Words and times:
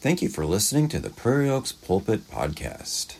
Thank 0.00 0.22
you 0.22 0.30
for 0.30 0.46
listening 0.46 0.88
to 0.88 0.98
the 0.98 1.10
Prairie 1.10 1.50
Oaks 1.50 1.72
Pulpit 1.72 2.26
Podcast. 2.30 3.16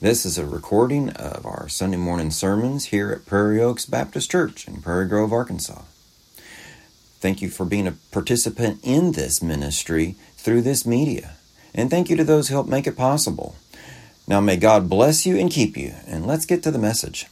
This 0.00 0.24
is 0.24 0.38
a 0.38 0.46
recording 0.46 1.10
of 1.10 1.44
our 1.44 1.68
Sunday 1.68 1.96
morning 1.96 2.30
sermons 2.30 2.84
here 2.86 3.10
at 3.10 3.26
Prairie 3.26 3.60
Oaks 3.60 3.84
Baptist 3.84 4.30
Church 4.30 4.68
in 4.68 4.80
Prairie 4.80 5.08
Grove, 5.08 5.32
Arkansas. 5.32 5.82
Thank 7.18 7.42
you 7.42 7.48
for 7.48 7.64
being 7.64 7.88
a 7.88 7.96
participant 8.12 8.78
in 8.84 9.10
this 9.10 9.42
ministry 9.42 10.14
through 10.36 10.62
this 10.62 10.86
media. 10.86 11.32
And 11.74 11.90
thank 11.90 12.08
you 12.08 12.14
to 12.14 12.22
those 12.22 12.46
who 12.46 12.54
help 12.54 12.68
make 12.68 12.86
it 12.86 12.96
possible. 12.96 13.56
Now 14.28 14.40
may 14.40 14.56
God 14.56 14.88
bless 14.88 15.26
you 15.26 15.36
and 15.36 15.50
keep 15.50 15.76
you. 15.76 15.94
And 16.06 16.28
let's 16.28 16.46
get 16.46 16.62
to 16.62 16.70
the 16.70 16.78
message. 16.78 17.26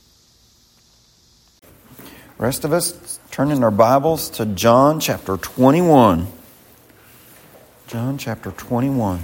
Rest 2.36 2.64
of 2.64 2.72
us 2.72 3.20
turning 3.30 3.62
our 3.62 3.70
Bibles 3.70 4.28
to 4.30 4.44
John 4.44 4.98
chapter 4.98 5.36
21. 5.36 6.41
John 7.92 8.16
chapter 8.16 8.52
21. 8.52 9.20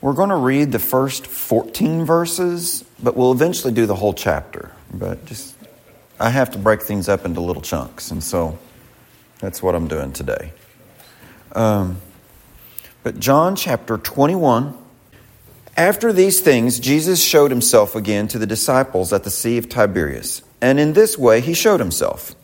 We're 0.00 0.14
going 0.14 0.30
to 0.30 0.36
read 0.36 0.72
the 0.72 0.78
first 0.78 1.26
14 1.26 2.06
verses, 2.06 2.82
but 3.02 3.14
we'll 3.14 3.32
eventually 3.32 3.74
do 3.74 3.84
the 3.84 3.94
whole 3.94 4.14
chapter. 4.14 4.72
But 4.94 5.26
just, 5.26 5.54
I 6.18 6.30
have 6.30 6.52
to 6.52 6.58
break 6.58 6.80
things 6.80 7.06
up 7.06 7.26
into 7.26 7.42
little 7.42 7.60
chunks, 7.60 8.10
and 8.10 8.24
so 8.24 8.58
that's 9.38 9.62
what 9.62 9.74
I'm 9.74 9.86
doing 9.86 10.12
today. 10.12 10.54
Um, 11.52 11.98
but 13.02 13.20
John 13.20 13.54
chapter 13.54 13.98
21. 13.98 14.74
After 15.76 16.10
these 16.10 16.40
things, 16.40 16.80
Jesus 16.80 17.22
showed 17.22 17.50
himself 17.50 17.96
again 17.96 18.28
to 18.28 18.38
the 18.38 18.46
disciples 18.46 19.12
at 19.12 19.24
the 19.24 19.30
Sea 19.30 19.58
of 19.58 19.68
Tiberias. 19.68 20.40
And 20.62 20.80
in 20.80 20.94
this 20.94 21.18
way 21.18 21.42
he 21.42 21.52
showed 21.52 21.80
himself 21.80 22.34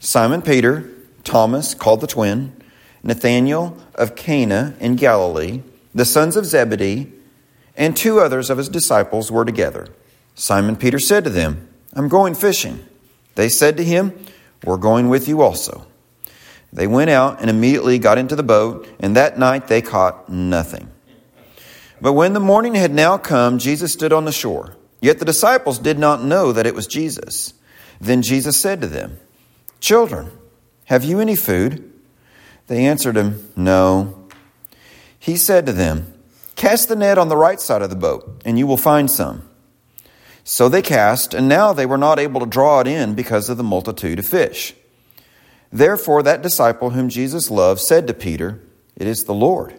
Simon 0.00 0.40
Peter, 0.40 0.90
Thomas, 1.24 1.74
called 1.74 2.00
the 2.00 2.06
twin, 2.06 2.56
Nathanael 3.02 3.76
of 3.94 4.14
Cana 4.14 4.74
in 4.80 4.96
Galilee, 4.96 5.62
the 5.94 6.04
sons 6.04 6.36
of 6.36 6.46
Zebedee, 6.46 7.12
and 7.76 7.96
two 7.96 8.20
others 8.20 8.50
of 8.50 8.58
his 8.58 8.68
disciples 8.68 9.30
were 9.30 9.44
together. 9.44 9.88
Simon 10.34 10.76
Peter 10.76 10.98
said 10.98 11.24
to 11.24 11.30
them, 11.30 11.68
I'm 11.94 12.08
going 12.08 12.34
fishing. 12.34 12.86
They 13.34 13.48
said 13.48 13.76
to 13.76 13.84
him, 13.84 14.12
We're 14.64 14.76
going 14.76 15.08
with 15.08 15.28
you 15.28 15.42
also. 15.42 15.86
They 16.72 16.86
went 16.86 17.10
out 17.10 17.40
and 17.40 17.50
immediately 17.50 17.98
got 17.98 18.18
into 18.18 18.36
the 18.36 18.42
boat, 18.42 18.88
and 18.98 19.16
that 19.16 19.38
night 19.38 19.68
they 19.68 19.82
caught 19.82 20.28
nothing. 20.28 20.90
But 22.00 22.14
when 22.14 22.32
the 22.32 22.40
morning 22.40 22.74
had 22.74 22.94
now 22.94 23.18
come, 23.18 23.58
Jesus 23.58 23.92
stood 23.92 24.12
on 24.12 24.24
the 24.24 24.32
shore. 24.32 24.76
Yet 25.00 25.18
the 25.18 25.24
disciples 25.24 25.78
did 25.78 25.98
not 25.98 26.24
know 26.24 26.52
that 26.52 26.66
it 26.66 26.74
was 26.74 26.86
Jesus. 26.86 27.54
Then 28.00 28.22
Jesus 28.22 28.56
said 28.56 28.80
to 28.80 28.86
them, 28.86 29.18
Children, 29.80 30.30
have 30.86 31.04
you 31.04 31.20
any 31.20 31.36
food? 31.36 31.91
They 32.66 32.86
answered 32.86 33.16
him, 33.16 33.50
No. 33.56 34.28
He 35.18 35.36
said 35.36 35.66
to 35.66 35.72
them, 35.72 36.14
Cast 36.56 36.88
the 36.88 36.96
net 36.96 37.18
on 37.18 37.28
the 37.28 37.36
right 37.36 37.60
side 37.60 37.82
of 37.82 37.90
the 37.90 37.96
boat, 37.96 38.42
and 38.44 38.58
you 38.58 38.66
will 38.66 38.76
find 38.76 39.10
some. 39.10 39.48
So 40.44 40.68
they 40.68 40.82
cast, 40.82 41.34
and 41.34 41.48
now 41.48 41.72
they 41.72 41.86
were 41.86 41.98
not 41.98 42.18
able 42.18 42.40
to 42.40 42.46
draw 42.46 42.80
it 42.80 42.86
in 42.86 43.14
because 43.14 43.48
of 43.48 43.56
the 43.56 43.62
multitude 43.62 44.18
of 44.18 44.26
fish. 44.26 44.74
Therefore, 45.72 46.22
that 46.22 46.42
disciple 46.42 46.90
whom 46.90 47.08
Jesus 47.08 47.50
loved 47.50 47.80
said 47.80 48.06
to 48.06 48.14
Peter, 48.14 48.60
It 48.96 49.06
is 49.06 49.24
the 49.24 49.34
Lord. 49.34 49.74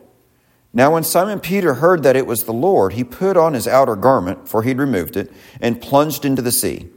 Now, 0.73 0.93
when 0.93 1.03
Simon 1.03 1.39
Peter 1.39 1.75
heard 1.75 2.01
that 2.03 2.15
it 2.15 2.25
was 2.25 2.45
the 2.45 2.53
Lord, 2.53 2.93
he 2.93 3.03
put 3.03 3.37
on 3.37 3.53
his 3.53 3.67
outer 3.67 3.95
garment, 3.95 4.47
for 4.47 4.63
he'd 4.63 4.79
removed 4.79 5.15
it, 5.15 5.31
and 5.61 5.81
plunged 5.81 6.25
into 6.25 6.41
the 6.41 6.51
sea. 6.51 6.89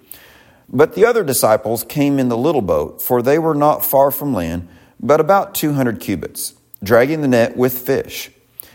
But 0.68 0.94
the 0.94 1.04
other 1.04 1.22
disciples 1.22 1.84
came 1.84 2.18
in 2.18 2.28
the 2.28 2.38
little 2.38 2.62
boat, 2.62 3.02
for 3.02 3.20
they 3.20 3.38
were 3.38 3.54
not 3.54 3.84
far 3.84 4.10
from 4.10 4.32
land 4.32 4.68
but 5.00 5.20
about 5.20 5.54
200 5.54 6.00
cubits, 6.00 6.54
dragging 6.82 7.20
the 7.20 7.28
net 7.28 7.56
with 7.56 7.78
fish. 7.78 8.30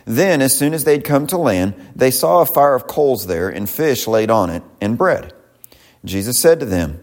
Then, 0.06 0.42
as 0.42 0.58
soon 0.58 0.74
as 0.74 0.84
they'd 0.84 1.04
come 1.04 1.28
to 1.28 1.38
land, 1.38 1.76
they 1.96 2.12
saw 2.12 2.42
a 2.42 2.46
fire 2.46 2.76
of 2.76 2.88
coals 2.88 3.28
there, 3.28 3.50
and 3.50 3.70
fish 3.70 4.08
laid 4.08 4.32
on 4.32 4.50
it, 4.50 4.64
and 4.80 4.98
bread. 4.98 5.34
Jesus 6.04 6.40
said 6.40 6.60
to 6.60 6.66
them, 6.66 7.00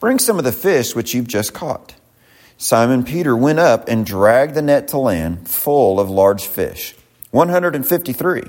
Bring 0.00 0.18
some 0.18 0.38
of 0.38 0.44
the 0.44 0.52
fish 0.52 0.94
which 0.94 1.12
you've 1.12 1.28
just 1.28 1.52
caught. 1.52 1.94
Simon 2.56 3.04
Peter 3.04 3.36
went 3.36 3.58
up 3.58 3.88
and 3.88 4.04
dragged 4.04 4.54
the 4.54 4.62
net 4.62 4.88
to 4.88 4.98
land, 4.98 5.48
full 5.48 6.00
of 6.00 6.10
large 6.10 6.44
fish, 6.46 6.94
153. 7.30 8.42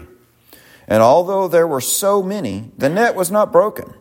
And 0.88 1.04
although 1.04 1.48
there 1.48 1.68
were 1.68 1.82
so 1.82 2.24
many, 2.24 2.72
the 2.78 2.90
net 2.90 3.16
was 3.16 3.30
not 3.30 3.52
broken. 3.52 3.94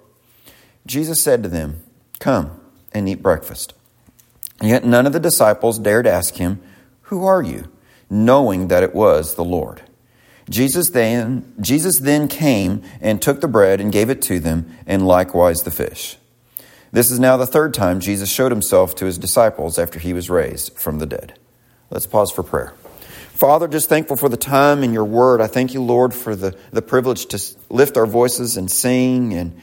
Jesus 0.86 1.22
said 1.22 1.42
to 1.42 1.48
them, 1.48 1.82
Come 2.18 2.58
and 2.92 3.08
eat 3.08 3.22
breakfast. 3.22 3.74
Yet 4.60 4.84
none 4.84 5.06
of 5.06 5.12
the 5.12 5.20
disciples 5.20 5.78
dared 5.78 6.06
ask 6.06 6.34
him, 6.34 6.60
Who 7.02 7.24
are 7.24 7.42
you? 7.42 7.70
knowing 8.10 8.68
that 8.68 8.82
it 8.82 8.94
was 8.94 9.34
the 9.34 9.44
Lord. 9.44 9.82
Jesus 10.48 10.90
then, 10.90 11.52
Jesus 11.60 11.98
then 11.98 12.26
came 12.26 12.82
and 13.00 13.20
took 13.20 13.40
the 13.40 13.48
bread 13.48 13.80
and 13.80 13.92
gave 13.92 14.08
it 14.08 14.22
to 14.22 14.40
them, 14.40 14.74
and 14.86 15.06
likewise 15.06 15.62
the 15.62 15.70
fish. 15.70 16.16
This 16.90 17.10
is 17.10 17.20
now 17.20 17.36
the 17.36 17.46
third 17.46 17.74
time 17.74 18.00
Jesus 18.00 18.30
showed 18.30 18.50
himself 18.50 18.94
to 18.96 19.04
his 19.04 19.18
disciples 19.18 19.78
after 19.78 19.98
he 19.98 20.14
was 20.14 20.30
raised 20.30 20.78
from 20.78 20.98
the 20.98 21.06
dead. 21.06 21.38
Let's 21.90 22.06
pause 22.06 22.30
for 22.30 22.42
prayer. 22.42 22.72
Father, 23.32 23.68
just 23.68 23.90
thankful 23.90 24.16
for 24.16 24.30
the 24.30 24.38
time 24.38 24.82
and 24.82 24.92
your 24.92 25.04
word. 25.04 25.40
I 25.40 25.46
thank 25.46 25.74
you, 25.74 25.82
Lord, 25.82 26.14
for 26.14 26.34
the, 26.34 26.58
the 26.70 26.82
privilege 26.82 27.26
to 27.26 27.56
lift 27.68 27.96
our 27.96 28.06
voices 28.06 28.56
and 28.56 28.70
sing 28.70 29.34
and, 29.34 29.60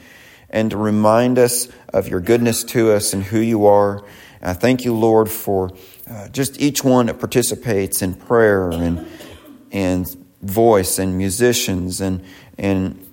and 0.48 0.70
to 0.70 0.76
remind 0.76 1.38
us 1.38 1.68
of 1.92 2.08
your 2.08 2.20
goodness 2.20 2.62
to 2.64 2.92
us 2.92 3.12
and 3.12 3.24
who 3.24 3.40
you 3.40 3.66
are. 3.66 4.04
I 4.46 4.52
thank 4.52 4.84
you, 4.84 4.94
Lord, 4.94 5.28
for 5.28 5.72
uh, 6.08 6.28
just 6.28 6.60
each 6.60 6.84
one 6.84 7.06
that 7.06 7.18
participates 7.18 8.00
in 8.00 8.14
prayer 8.14 8.70
and, 8.70 9.04
and 9.72 10.06
voice 10.40 11.00
and 11.00 11.18
musicians 11.18 12.00
and, 12.00 12.24
and 12.56 13.04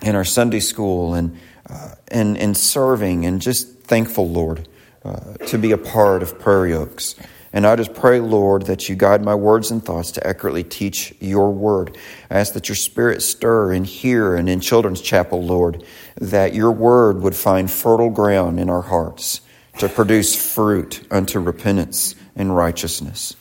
in 0.00 0.16
our 0.16 0.24
Sunday 0.24 0.60
school 0.60 1.12
and, 1.12 1.38
uh, 1.68 1.96
and, 2.08 2.38
and 2.38 2.56
serving 2.56 3.26
and 3.26 3.42
just 3.42 3.80
thankful, 3.80 4.26
Lord, 4.26 4.66
uh, 5.04 5.34
to 5.48 5.58
be 5.58 5.72
a 5.72 5.76
part 5.76 6.22
of 6.22 6.38
Prairie 6.38 6.72
Oaks. 6.72 7.14
And 7.52 7.66
I 7.66 7.76
just 7.76 7.92
pray, 7.92 8.20
Lord, 8.20 8.62
that 8.62 8.88
you 8.88 8.96
guide 8.96 9.22
my 9.22 9.34
words 9.34 9.70
and 9.70 9.84
thoughts 9.84 10.12
to 10.12 10.26
accurately 10.26 10.64
teach 10.64 11.14
your 11.20 11.52
word. 11.52 11.98
I 12.30 12.38
ask 12.38 12.54
that 12.54 12.70
your 12.70 12.76
spirit 12.76 13.20
stir 13.20 13.74
in 13.74 13.84
here 13.84 14.34
and 14.34 14.48
in 14.48 14.60
Children's 14.60 15.02
Chapel, 15.02 15.44
Lord, 15.44 15.84
that 16.18 16.54
your 16.54 16.72
word 16.72 17.20
would 17.20 17.36
find 17.36 17.70
fertile 17.70 18.08
ground 18.08 18.58
in 18.58 18.70
our 18.70 18.82
hearts 18.82 19.42
to 19.78 19.88
produce 19.88 20.54
fruit 20.54 21.06
unto 21.10 21.38
repentance 21.38 22.14
and 22.36 22.56
righteousness. 22.56 23.36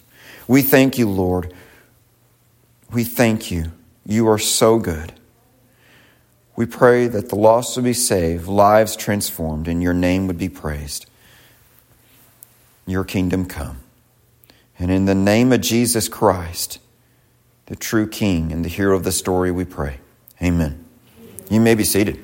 We 0.48 0.62
thank 0.62 0.98
you, 0.98 1.10
Lord. 1.10 1.54
We 2.92 3.04
thank 3.04 3.52
you. 3.52 3.72
You 4.06 4.28
are 4.30 4.40
so 4.40 4.80
good. 4.80 5.14
We 6.56 6.66
pray 6.66 7.08
that 7.08 7.30
the 7.30 7.36
lost 7.36 7.76
would 7.76 7.86
be 7.86 7.94
saved, 7.94 8.48
lives 8.48 8.96
transformed, 8.96 9.68
and 9.68 9.82
your 9.82 9.94
name 9.94 10.28
would 10.28 10.38
be 10.38 10.50
praised. 10.50 11.08
Your 12.86 13.04
kingdom 13.04 13.46
come. 13.46 13.80
And 14.78 14.92
in 14.92 15.06
the 15.06 15.16
name 15.16 15.52
of 15.52 15.62
Jesus 15.62 16.08
Christ, 16.08 16.80
the 17.68 17.76
true 17.76 18.08
King 18.08 18.52
and 18.52 18.64
the 18.64 18.70
hero 18.70 18.96
of 18.96 19.04
the 19.04 19.12
story, 19.12 19.52
we 19.52 19.66
pray. 19.66 20.00
Amen. 20.42 20.84
You 21.50 21.62
may 21.62 21.76
be 21.76 21.84
seated. 21.84 22.24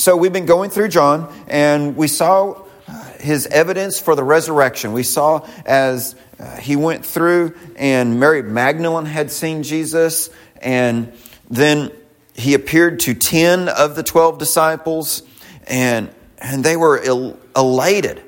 So 0.00 0.16
we've 0.16 0.32
been 0.32 0.46
going 0.46 0.70
through 0.70 0.88
John, 0.88 1.30
and 1.46 1.94
we 1.94 2.08
saw 2.08 2.62
uh, 2.88 3.04
his 3.18 3.46
evidence 3.46 4.00
for 4.00 4.16
the 4.16 4.24
resurrection. 4.24 4.94
We 4.94 5.02
saw 5.02 5.46
as 5.66 6.14
uh, 6.38 6.56
he 6.56 6.74
went 6.74 7.04
through, 7.04 7.54
and 7.76 8.18
Mary 8.18 8.42
Magdalene 8.42 9.04
had 9.04 9.30
seen 9.30 9.62
Jesus, 9.62 10.30
and 10.62 11.12
then 11.50 11.92
he 12.32 12.54
appeared 12.54 13.00
to 13.00 13.12
10 13.12 13.68
of 13.68 13.94
the 13.94 14.02
12 14.02 14.38
disciples, 14.38 15.22
and, 15.66 16.08
and 16.38 16.64
they 16.64 16.78
were 16.78 16.98
el- 16.98 17.36
elated. 17.54 18.22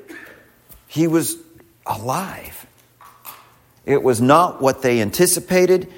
He 0.88 1.06
was 1.06 1.38
alive. 1.86 2.66
It 3.86 4.02
was 4.02 4.20
not 4.20 4.60
what 4.60 4.82
they 4.82 5.00
anticipated, 5.00 5.90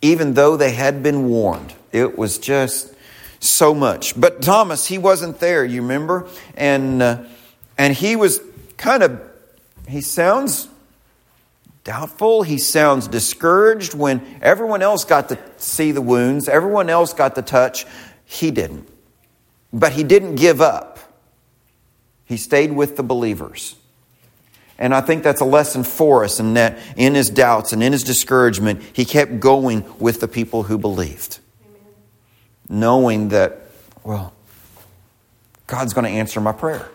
even 0.00 0.32
though 0.32 0.56
they 0.56 0.72
had 0.72 1.02
been 1.02 1.28
warned. 1.28 1.74
It 1.92 2.16
was 2.16 2.38
just 2.38 2.93
so 3.44 3.74
much. 3.74 4.18
But 4.18 4.42
Thomas, 4.42 4.86
he 4.86 4.98
wasn't 4.98 5.38
there, 5.40 5.64
you 5.64 5.82
remember? 5.82 6.28
And, 6.56 7.02
uh, 7.02 7.24
and 7.76 7.94
he 7.94 8.16
was 8.16 8.40
kind 8.76 9.02
of, 9.02 9.20
he 9.88 10.00
sounds 10.00 10.68
doubtful. 11.84 12.42
He 12.42 12.58
sounds 12.58 13.06
discouraged 13.08 13.94
when 13.94 14.38
everyone 14.42 14.82
else 14.82 15.04
got 15.04 15.28
to 15.28 15.38
see 15.58 15.92
the 15.92 16.02
wounds, 16.02 16.48
everyone 16.48 16.88
else 16.88 17.12
got 17.12 17.34
the 17.34 17.42
touch. 17.42 17.86
He 18.24 18.50
didn't. 18.50 18.88
But 19.72 19.92
he 19.92 20.02
didn't 20.02 20.36
give 20.36 20.60
up, 20.60 20.98
he 22.24 22.36
stayed 22.36 22.72
with 22.72 22.96
the 22.96 23.02
believers. 23.02 23.76
And 24.76 24.92
I 24.92 25.02
think 25.02 25.22
that's 25.22 25.40
a 25.40 25.44
lesson 25.44 25.84
for 25.84 26.24
us 26.24 26.40
in 26.40 26.54
that 26.54 26.78
in 26.96 27.14
his 27.14 27.30
doubts 27.30 27.72
and 27.72 27.80
in 27.80 27.92
his 27.92 28.02
discouragement, 28.02 28.82
he 28.92 29.04
kept 29.04 29.38
going 29.38 29.84
with 30.00 30.18
the 30.18 30.26
people 30.26 30.64
who 30.64 30.78
believed 30.78 31.38
knowing 32.68 33.28
that, 33.28 33.60
well, 34.02 34.32
God's 35.66 35.92
going 35.92 36.04
to 36.04 36.10
answer 36.10 36.40
my 36.40 36.52
prayer. 36.52 36.88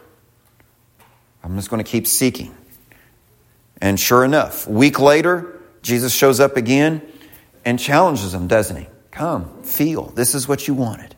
I'm 1.43 1.55
just 1.55 1.69
going 1.69 1.83
to 1.83 1.89
keep 1.89 2.07
seeking. 2.07 2.55
And 3.81 3.99
sure 3.99 4.25
enough, 4.25 4.67
a 4.67 4.71
week 4.71 4.99
later, 4.99 5.59
Jesus 5.81 6.13
shows 6.13 6.39
up 6.39 6.57
again 6.57 7.01
and 7.65 7.79
challenges 7.79 8.33
him, 8.33 8.47
doesn't 8.47 8.75
he? 8.75 8.87
Come, 9.11 9.63
feel. 9.63 10.07
This 10.07 10.35
is 10.35 10.47
what 10.47 10.67
you 10.67 10.73
wanted. 10.73 11.15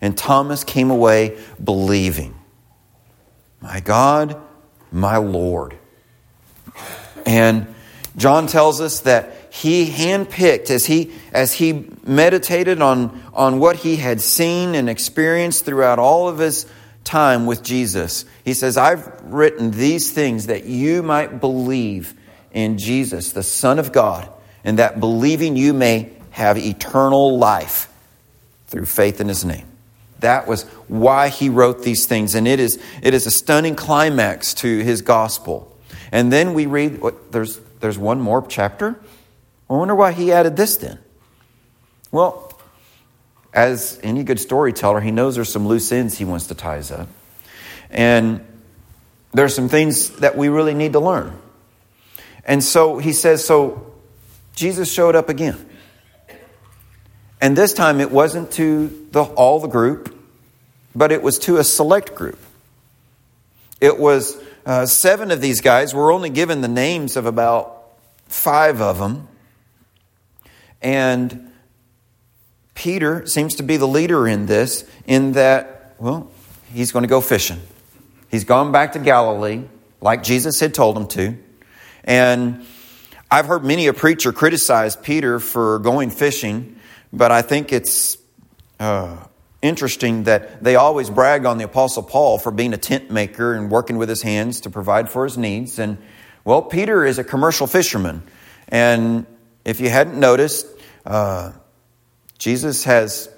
And 0.00 0.16
Thomas 0.16 0.64
came 0.64 0.90
away 0.90 1.38
believing. 1.62 2.34
My 3.60 3.80
God, 3.80 4.40
my 4.92 5.16
Lord. 5.16 5.78
And 7.24 7.74
John 8.16 8.46
tells 8.46 8.80
us 8.80 9.00
that 9.00 9.35
he 9.56 9.90
handpicked 9.90 10.70
as 10.70 10.84
he 10.84 11.12
as 11.32 11.54
he 11.54 11.88
meditated 12.04 12.82
on, 12.82 13.22
on 13.32 13.58
what 13.58 13.76
he 13.76 13.96
had 13.96 14.20
seen 14.20 14.74
and 14.74 14.90
experienced 14.90 15.64
throughout 15.64 15.98
all 15.98 16.28
of 16.28 16.38
his 16.38 16.66
time 17.04 17.46
with 17.46 17.62
Jesus. 17.62 18.26
He 18.44 18.52
says, 18.52 18.76
I've 18.76 19.08
written 19.24 19.70
these 19.70 20.10
things 20.10 20.46
that 20.46 20.64
you 20.64 21.02
might 21.02 21.40
believe 21.40 22.12
in 22.52 22.76
Jesus, 22.76 23.32
the 23.32 23.42
Son 23.42 23.78
of 23.78 23.92
God, 23.92 24.28
and 24.62 24.78
that 24.78 25.00
believing 25.00 25.56
you 25.56 25.72
may 25.72 26.10
have 26.32 26.58
eternal 26.58 27.38
life 27.38 27.90
through 28.66 28.84
faith 28.84 29.22
in 29.22 29.28
his 29.28 29.42
name. 29.42 29.66
That 30.20 30.46
was 30.46 30.64
why 30.86 31.28
he 31.28 31.48
wrote 31.48 31.82
these 31.82 32.06
things. 32.06 32.34
And 32.34 32.46
it 32.46 32.60
is, 32.60 32.78
it 33.02 33.14
is 33.14 33.26
a 33.26 33.30
stunning 33.30 33.74
climax 33.74 34.52
to 34.54 34.80
his 34.80 35.00
gospel. 35.00 35.74
And 36.12 36.30
then 36.30 36.52
we 36.52 36.66
read, 36.66 37.00
there's, 37.30 37.58
there's 37.80 37.98
one 37.98 38.20
more 38.20 38.44
chapter. 38.46 38.98
I 39.68 39.74
wonder 39.74 39.94
why 39.94 40.12
he 40.12 40.32
added 40.32 40.56
this 40.56 40.76
then. 40.76 40.98
Well, 42.12 42.52
as 43.52 43.98
any 44.02 44.22
good 44.22 44.38
storyteller, 44.38 45.00
he 45.00 45.10
knows 45.10 45.34
there's 45.34 45.52
some 45.52 45.66
loose 45.66 45.90
ends 45.90 46.18
he 46.18 46.24
wants 46.24 46.46
to 46.48 46.54
tie 46.54 46.78
up. 46.78 47.08
And 47.90 48.44
there's 49.32 49.54
some 49.54 49.68
things 49.68 50.10
that 50.18 50.36
we 50.36 50.48
really 50.48 50.74
need 50.74 50.92
to 50.92 51.00
learn. 51.00 51.36
And 52.44 52.62
so 52.62 52.98
he 52.98 53.12
says, 53.12 53.44
so 53.44 53.92
Jesus 54.54 54.92
showed 54.92 55.16
up 55.16 55.28
again. 55.28 55.68
And 57.40 57.56
this 57.56 57.74
time 57.74 58.00
it 58.00 58.10
wasn't 58.10 58.52
to 58.52 59.08
the, 59.10 59.22
all 59.22 59.60
the 59.60 59.68
group, 59.68 60.16
but 60.94 61.12
it 61.12 61.22
was 61.22 61.38
to 61.40 61.58
a 61.58 61.64
select 61.64 62.14
group. 62.14 62.38
It 63.80 63.98
was 63.98 64.38
uh, 64.64 64.86
seven 64.86 65.30
of 65.30 65.40
these 65.40 65.60
guys. 65.60 65.94
We're 65.94 66.12
only 66.12 66.30
given 66.30 66.60
the 66.60 66.68
names 66.68 67.16
of 67.16 67.26
about 67.26 67.84
five 68.26 68.80
of 68.80 68.98
them. 68.98 69.28
And 70.82 71.50
Peter 72.74 73.26
seems 73.26 73.56
to 73.56 73.62
be 73.62 73.76
the 73.76 73.88
leader 73.88 74.28
in 74.28 74.46
this, 74.46 74.88
in 75.06 75.32
that, 75.32 75.94
well, 75.98 76.30
he's 76.72 76.92
going 76.92 77.02
to 77.02 77.08
go 77.08 77.20
fishing. 77.20 77.60
He's 78.30 78.44
gone 78.44 78.70
back 78.70 78.92
to 78.92 78.98
Galilee, 78.98 79.62
like 80.00 80.22
Jesus 80.22 80.60
had 80.60 80.74
told 80.74 80.96
him 80.96 81.06
to. 81.08 81.38
And 82.04 82.64
I've 83.30 83.46
heard 83.46 83.64
many 83.64 83.86
a 83.86 83.92
preacher 83.92 84.32
criticize 84.32 84.94
Peter 84.94 85.40
for 85.40 85.78
going 85.80 86.10
fishing, 86.10 86.78
but 87.12 87.32
I 87.32 87.42
think 87.42 87.72
it's 87.72 88.18
uh, 88.78 89.16
interesting 89.62 90.24
that 90.24 90.62
they 90.62 90.76
always 90.76 91.10
brag 91.10 91.46
on 91.46 91.58
the 91.58 91.64
Apostle 91.64 92.02
Paul 92.02 92.38
for 92.38 92.52
being 92.52 92.74
a 92.74 92.76
tent 92.76 93.10
maker 93.10 93.54
and 93.54 93.70
working 93.70 93.96
with 93.96 94.08
his 94.08 94.22
hands 94.22 94.60
to 94.60 94.70
provide 94.70 95.10
for 95.10 95.24
his 95.24 95.38
needs. 95.38 95.78
And, 95.78 95.98
well, 96.44 96.62
Peter 96.62 97.04
is 97.04 97.18
a 97.18 97.24
commercial 97.24 97.66
fisherman. 97.66 98.22
And 98.68 99.26
if 99.66 99.80
you 99.80 99.90
hadn't 99.90 100.18
noticed, 100.18 100.64
uh, 101.04 101.50
Jesus 102.38 102.84
has 102.84 103.28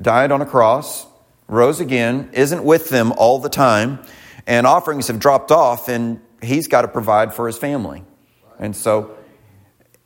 died 0.00 0.30
on 0.30 0.40
a 0.40 0.46
cross, 0.46 1.04
rose 1.48 1.80
again, 1.80 2.30
isn't 2.32 2.62
with 2.62 2.90
them 2.90 3.12
all 3.16 3.40
the 3.40 3.48
time, 3.48 3.98
and 4.46 4.68
offerings 4.68 5.08
have 5.08 5.18
dropped 5.18 5.50
off, 5.50 5.88
and 5.88 6.20
he's 6.40 6.68
got 6.68 6.82
to 6.82 6.88
provide 6.88 7.34
for 7.34 7.48
his 7.48 7.58
family. 7.58 8.04
And 8.60 8.76
so, 8.76 9.16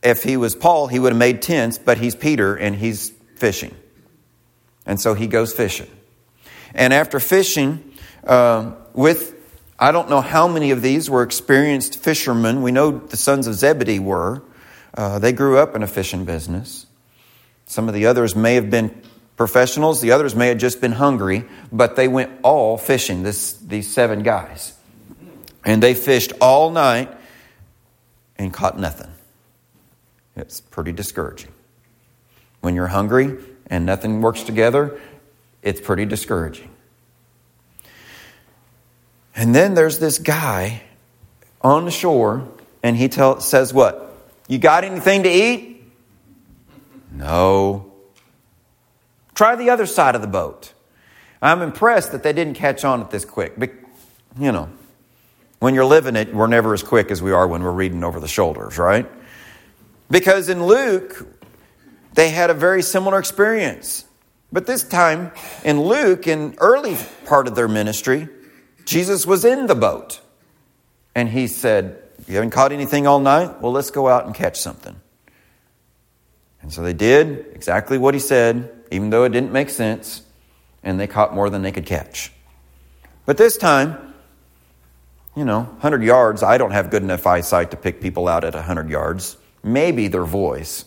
if 0.02 0.22
he 0.22 0.38
was 0.38 0.54
Paul, 0.54 0.86
he 0.86 0.98
would 0.98 1.12
have 1.12 1.18
made 1.18 1.42
tents, 1.42 1.76
but 1.76 1.98
he's 1.98 2.14
Peter 2.16 2.56
and 2.56 2.74
he's 2.74 3.12
fishing. 3.36 3.74
And 4.86 4.98
so 4.98 5.12
he 5.12 5.26
goes 5.26 5.52
fishing. 5.52 5.88
And 6.74 6.94
after 6.94 7.20
fishing 7.20 7.92
uh, 8.24 8.72
with, 8.94 9.34
I 9.78 9.92
don't 9.92 10.08
know 10.08 10.22
how 10.22 10.48
many 10.48 10.70
of 10.70 10.80
these 10.80 11.08
were 11.10 11.22
experienced 11.22 11.98
fishermen. 11.98 12.62
We 12.62 12.72
know 12.72 12.90
the 12.90 13.18
sons 13.18 13.46
of 13.46 13.54
Zebedee 13.54 14.00
were. 14.00 14.42
Uh, 14.94 15.18
they 15.18 15.32
grew 15.32 15.58
up 15.58 15.74
in 15.74 15.82
a 15.82 15.86
fishing 15.86 16.24
business. 16.24 16.86
Some 17.66 17.88
of 17.88 17.94
the 17.94 18.06
others 18.06 18.36
may 18.36 18.54
have 18.54 18.70
been 18.70 19.02
professionals, 19.36 20.00
the 20.00 20.12
others 20.12 20.34
may 20.34 20.48
have 20.48 20.58
just 20.58 20.80
been 20.80 20.92
hungry, 20.92 21.44
but 21.70 21.96
they 21.96 22.08
went 22.08 22.30
all 22.42 22.76
fishing, 22.76 23.22
this, 23.22 23.54
these 23.54 23.90
seven 23.90 24.22
guys. 24.22 24.74
And 25.64 25.82
they 25.82 25.94
fished 25.94 26.32
all 26.40 26.70
night 26.70 27.10
and 28.36 28.52
caught 28.52 28.78
nothing. 28.78 29.10
It's 30.36 30.60
pretty 30.60 30.92
discouraging. 30.92 31.52
When 32.60 32.74
you're 32.74 32.88
hungry 32.88 33.38
and 33.66 33.86
nothing 33.86 34.20
works 34.20 34.42
together, 34.42 35.00
it's 35.62 35.80
pretty 35.80 36.04
discouraging. 36.04 36.70
And 39.34 39.54
then 39.54 39.74
there's 39.74 39.98
this 39.98 40.18
guy 40.18 40.82
on 41.62 41.84
the 41.84 41.90
shore, 41.90 42.48
and 42.82 42.96
he 42.96 43.08
tell, 43.08 43.40
says, 43.40 43.72
What? 43.72 44.11
You 44.52 44.58
got 44.58 44.84
anything 44.84 45.22
to 45.22 45.30
eat? 45.30 45.82
No. 47.10 47.90
Try 49.34 49.56
the 49.56 49.70
other 49.70 49.86
side 49.86 50.14
of 50.14 50.20
the 50.20 50.26
boat. 50.28 50.74
I'm 51.40 51.62
impressed 51.62 52.12
that 52.12 52.22
they 52.22 52.34
didn't 52.34 52.52
catch 52.52 52.84
on 52.84 53.00
at 53.00 53.10
this 53.10 53.24
quick. 53.24 53.54
But, 53.56 53.70
you 54.38 54.52
know, 54.52 54.68
when 55.60 55.72
you're 55.72 55.86
living 55.86 56.16
it, 56.16 56.34
we're 56.34 56.48
never 56.48 56.74
as 56.74 56.82
quick 56.82 57.10
as 57.10 57.22
we 57.22 57.32
are 57.32 57.48
when 57.48 57.62
we're 57.62 57.72
reading 57.72 58.04
over 58.04 58.20
the 58.20 58.28
shoulders, 58.28 58.76
right? 58.76 59.10
Because 60.10 60.50
in 60.50 60.66
Luke, 60.66 61.26
they 62.12 62.28
had 62.28 62.50
a 62.50 62.54
very 62.54 62.82
similar 62.82 63.18
experience. 63.18 64.04
But 64.52 64.66
this 64.66 64.84
time, 64.86 65.32
in 65.64 65.80
Luke, 65.80 66.26
in 66.26 66.56
early 66.58 66.98
part 67.24 67.48
of 67.48 67.54
their 67.54 67.68
ministry, 67.68 68.28
Jesus 68.84 69.24
was 69.24 69.46
in 69.46 69.66
the 69.66 69.74
boat. 69.74 70.20
And 71.14 71.30
he 71.30 71.46
said, 71.46 72.01
You 72.26 72.34
haven't 72.36 72.50
caught 72.50 72.72
anything 72.72 73.06
all 73.06 73.20
night? 73.20 73.60
Well, 73.60 73.72
let's 73.72 73.90
go 73.90 74.08
out 74.08 74.26
and 74.26 74.34
catch 74.34 74.60
something. 74.60 74.94
And 76.62 76.72
so 76.72 76.82
they 76.82 76.92
did 76.92 77.46
exactly 77.54 77.98
what 77.98 78.14
he 78.14 78.20
said, 78.20 78.70
even 78.90 79.10
though 79.10 79.24
it 79.24 79.30
didn't 79.30 79.52
make 79.52 79.68
sense, 79.70 80.22
and 80.82 80.98
they 80.98 81.06
caught 81.06 81.34
more 81.34 81.50
than 81.50 81.62
they 81.62 81.72
could 81.72 81.86
catch. 81.86 82.32
But 83.26 83.36
this 83.36 83.56
time, 83.56 84.14
you 85.36 85.44
know, 85.44 85.62
100 85.62 86.02
yards, 86.02 86.42
I 86.42 86.58
don't 86.58 86.70
have 86.70 86.90
good 86.90 87.02
enough 87.02 87.26
eyesight 87.26 87.72
to 87.72 87.76
pick 87.76 88.00
people 88.00 88.28
out 88.28 88.44
at 88.44 88.54
100 88.54 88.88
yards. 88.88 89.36
Maybe 89.64 90.08
their 90.08 90.24
voice. 90.24 90.84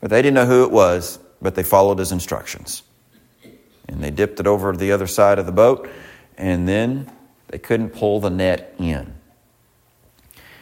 But 0.00 0.10
they 0.10 0.20
didn't 0.20 0.34
know 0.34 0.46
who 0.46 0.64
it 0.64 0.70
was, 0.70 1.18
but 1.40 1.54
they 1.54 1.62
followed 1.62 1.98
his 1.98 2.12
instructions. 2.12 2.82
And 3.88 4.02
they 4.02 4.10
dipped 4.10 4.40
it 4.40 4.46
over 4.46 4.72
to 4.72 4.78
the 4.78 4.92
other 4.92 5.06
side 5.06 5.38
of 5.38 5.46
the 5.46 5.52
boat, 5.52 5.88
and 6.36 6.68
then 6.68 7.10
they 7.48 7.58
couldn't 7.58 7.90
pull 7.90 8.20
the 8.20 8.30
net 8.30 8.74
in. 8.78 9.14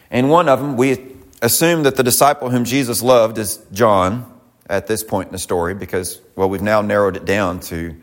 And 0.09 0.29
one 0.29 0.49
of 0.49 0.59
them, 0.59 0.77
we 0.77 1.15
assume 1.41 1.83
that 1.83 1.95
the 1.95 2.03
disciple 2.03 2.49
whom 2.49 2.63
Jesus 2.63 3.01
loved 3.01 3.37
is 3.37 3.63
John 3.71 4.31
at 4.69 4.87
this 4.87 5.03
point 5.03 5.27
in 5.27 5.31
the 5.33 5.39
story 5.39 5.73
because, 5.73 6.21
well, 6.35 6.49
we've 6.49 6.61
now 6.61 6.81
narrowed 6.81 7.15
it 7.15 7.25
down 7.25 7.59
to, 7.61 7.95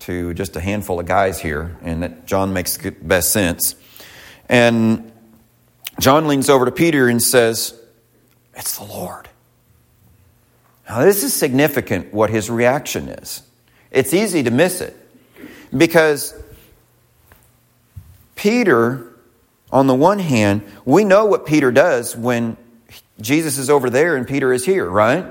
to 0.00 0.34
just 0.34 0.56
a 0.56 0.60
handful 0.60 1.00
of 1.00 1.06
guys 1.06 1.40
here, 1.40 1.76
and 1.82 2.02
that 2.02 2.26
John 2.26 2.52
makes 2.52 2.76
the 2.76 2.90
best 2.90 3.32
sense. 3.32 3.74
And 4.48 5.12
John 6.00 6.26
leans 6.26 6.48
over 6.48 6.64
to 6.64 6.72
Peter 6.72 7.08
and 7.08 7.22
says, 7.22 7.78
It's 8.54 8.78
the 8.78 8.84
Lord. 8.84 9.28
Now, 10.88 11.00
this 11.00 11.22
is 11.22 11.32
significant 11.32 12.12
what 12.12 12.30
his 12.30 12.50
reaction 12.50 13.08
is. 13.08 13.42
It's 13.92 14.12
easy 14.12 14.42
to 14.42 14.50
miss 14.50 14.80
it 14.80 14.96
because 15.76 16.34
Peter, 18.34 19.09
on 19.72 19.86
the 19.86 19.94
one 19.94 20.18
hand, 20.18 20.62
we 20.84 21.04
know 21.04 21.26
what 21.26 21.46
Peter 21.46 21.70
does 21.70 22.16
when 22.16 22.56
Jesus 23.20 23.58
is 23.58 23.70
over 23.70 23.90
there 23.90 24.16
and 24.16 24.26
Peter 24.26 24.52
is 24.52 24.64
here, 24.64 24.88
right? 24.88 25.26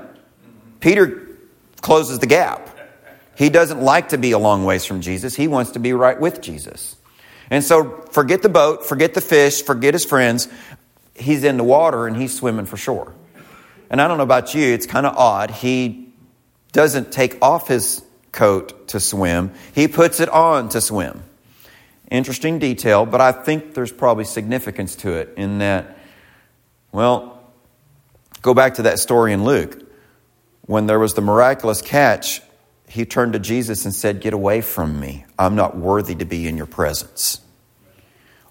Peter 0.80 1.28
closes 1.80 2.18
the 2.18 2.26
gap. 2.26 2.68
He 3.36 3.48
doesn't 3.48 3.80
like 3.80 4.10
to 4.10 4.18
be 4.18 4.32
a 4.32 4.38
long 4.38 4.64
ways 4.64 4.84
from 4.84 5.00
Jesus. 5.00 5.34
He 5.34 5.48
wants 5.48 5.72
to 5.72 5.78
be 5.78 5.92
right 5.92 6.18
with 6.18 6.40
Jesus. 6.40 6.96
And 7.50 7.64
so 7.64 8.02
forget 8.12 8.42
the 8.42 8.48
boat, 8.48 8.86
forget 8.86 9.14
the 9.14 9.20
fish, 9.20 9.62
forget 9.62 9.94
his 9.94 10.04
friends. 10.04 10.48
He's 11.14 11.44
in 11.44 11.56
the 11.56 11.64
water 11.64 12.06
and 12.06 12.16
he's 12.16 12.34
swimming 12.34 12.66
for 12.66 12.76
shore. 12.76 13.14
And 13.90 14.00
I 14.00 14.08
don't 14.08 14.18
know 14.18 14.24
about 14.24 14.54
you, 14.54 14.72
it's 14.72 14.86
kind 14.86 15.04
of 15.04 15.16
odd. 15.16 15.50
He 15.50 16.12
doesn't 16.72 17.12
take 17.12 17.42
off 17.42 17.66
his 17.66 18.02
coat 18.30 18.88
to 18.88 19.00
swim, 19.00 19.52
he 19.74 19.88
puts 19.88 20.20
it 20.20 20.28
on 20.28 20.68
to 20.70 20.80
swim. 20.80 21.24
Interesting 22.10 22.58
detail, 22.58 23.06
but 23.06 23.20
I 23.20 23.32
think 23.32 23.74
there's 23.74 23.92
probably 23.92 24.24
significance 24.24 24.96
to 24.96 25.12
it 25.12 25.32
in 25.36 25.58
that, 25.58 25.96
well, 26.92 27.40
go 28.42 28.52
back 28.52 28.74
to 28.74 28.82
that 28.82 28.98
story 28.98 29.32
in 29.32 29.44
Luke 29.44 29.80
when 30.70 30.86
there 30.86 31.00
was 31.00 31.14
the 31.14 31.20
miraculous 31.20 31.82
catch, 31.82 32.40
he 32.86 33.04
turned 33.04 33.32
to 33.32 33.40
Jesus 33.40 33.84
and 33.84 33.92
said, 33.92 34.20
Get 34.20 34.32
away 34.32 34.60
from 34.60 35.00
me. 35.00 35.24
I'm 35.36 35.56
not 35.56 35.76
worthy 35.76 36.14
to 36.14 36.24
be 36.24 36.46
in 36.46 36.56
your 36.56 36.66
presence. 36.66 37.40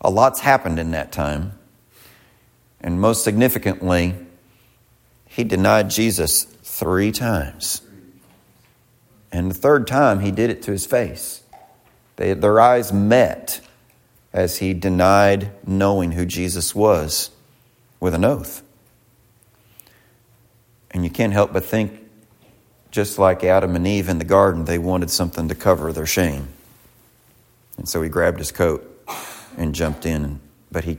A 0.02 0.10
lot's 0.10 0.42
happened 0.42 0.80
in 0.80 0.92
that 0.92 1.14
time. 1.14 1.54
And 2.82 3.00
most 3.00 3.24
significantly, 3.24 4.16
he 5.28 5.46
denied 5.46 5.90
Jesus 5.90 6.44
three 6.44 7.14
times. 7.14 7.84
And 9.32 9.50
the 9.50 9.56
third 9.56 9.88
time, 9.88 10.20
he 10.20 10.32
did 10.32 10.50
it 10.50 10.62
to 10.64 10.72
his 10.72 10.86
face. 10.86 11.39
They, 12.20 12.34
their 12.34 12.60
eyes 12.60 12.92
met 12.92 13.62
as 14.34 14.58
he 14.58 14.74
denied 14.74 15.52
knowing 15.66 16.12
who 16.12 16.26
Jesus 16.26 16.76
was 16.76 17.32
with 18.02 18.14
an 18.14 18.26
oath. 18.26 18.62
And 20.92 21.06
you 21.06 21.10
can't 21.10 21.32
help 21.32 21.54
but 21.54 21.64
think, 21.64 21.98
just 22.92 23.20
like 23.20 23.46
Adam 23.46 23.74
and 23.74 23.88
Eve 23.88 24.10
in 24.10 24.18
the 24.18 24.26
garden, 24.26 24.66
they 24.66 24.78
wanted 24.78 25.10
something 25.10 25.48
to 25.48 25.56
cover 25.56 25.94
their 25.94 26.06
shame. 26.06 26.50
And 27.78 27.88
so 27.88 28.02
he 28.02 28.10
grabbed 28.10 28.40
his 28.40 28.52
coat 28.52 29.02
and 29.58 29.74
jumped 29.74 30.06
in, 30.06 30.42
but 30.70 30.84
he 30.84 30.98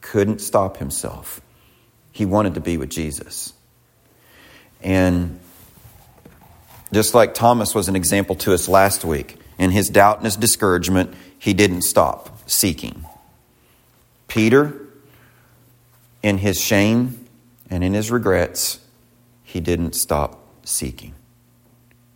couldn't 0.00 0.40
stop 0.40 0.76
himself. 0.76 1.40
He 2.12 2.24
wanted 2.24 2.54
to 2.54 2.60
be 2.60 2.76
with 2.76 2.90
Jesus. 2.90 3.52
And 4.82 5.40
just 6.92 7.12
like 7.12 7.34
Thomas 7.34 7.74
was 7.74 7.88
an 7.88 7.96
example 7.96 8.36
to 8.36 8.54
us 8.54 8.68
last 8.68 9.04
week, 9.04 9.39
in 9.60 9.72
his 9.72 9.90
doubt 9.90 10.16
and 10.16 10.24
his 10.24 10.36
discouragement, 10.36 11.12
he 11.38 11.52
didn't 11.52 11.82
stop 11.82 12.48
seeking. 12.50 13.04
Peter, 14.26 14.74
in 16.22 16.38
his 16.38 16.58
shame 16.58 17.26
and 17.68 17.84
in 17.84 17.92
his 17.92 18.10
regrets, 18.10 18.80
he 19.44 19.60
didn't 19.60 19.94
stop 19.94 20.40
seeking. 20.64 21.14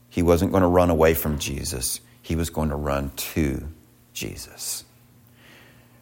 He 0.09 0.23
wasn't 0.23 0.53
going 0.53 0.63
to 0.63 0.69
run 0.69 0.89
away 0.89 1.13
from 1.13 1.39
Jesus, 1.39 2.01
he 2.23 2.35
was 2.35 2.49
going 2.49 2.71
to 2.71 2.77
run 2.77 3.11
to 3.11 3.69
Jesus. 4.15 4.85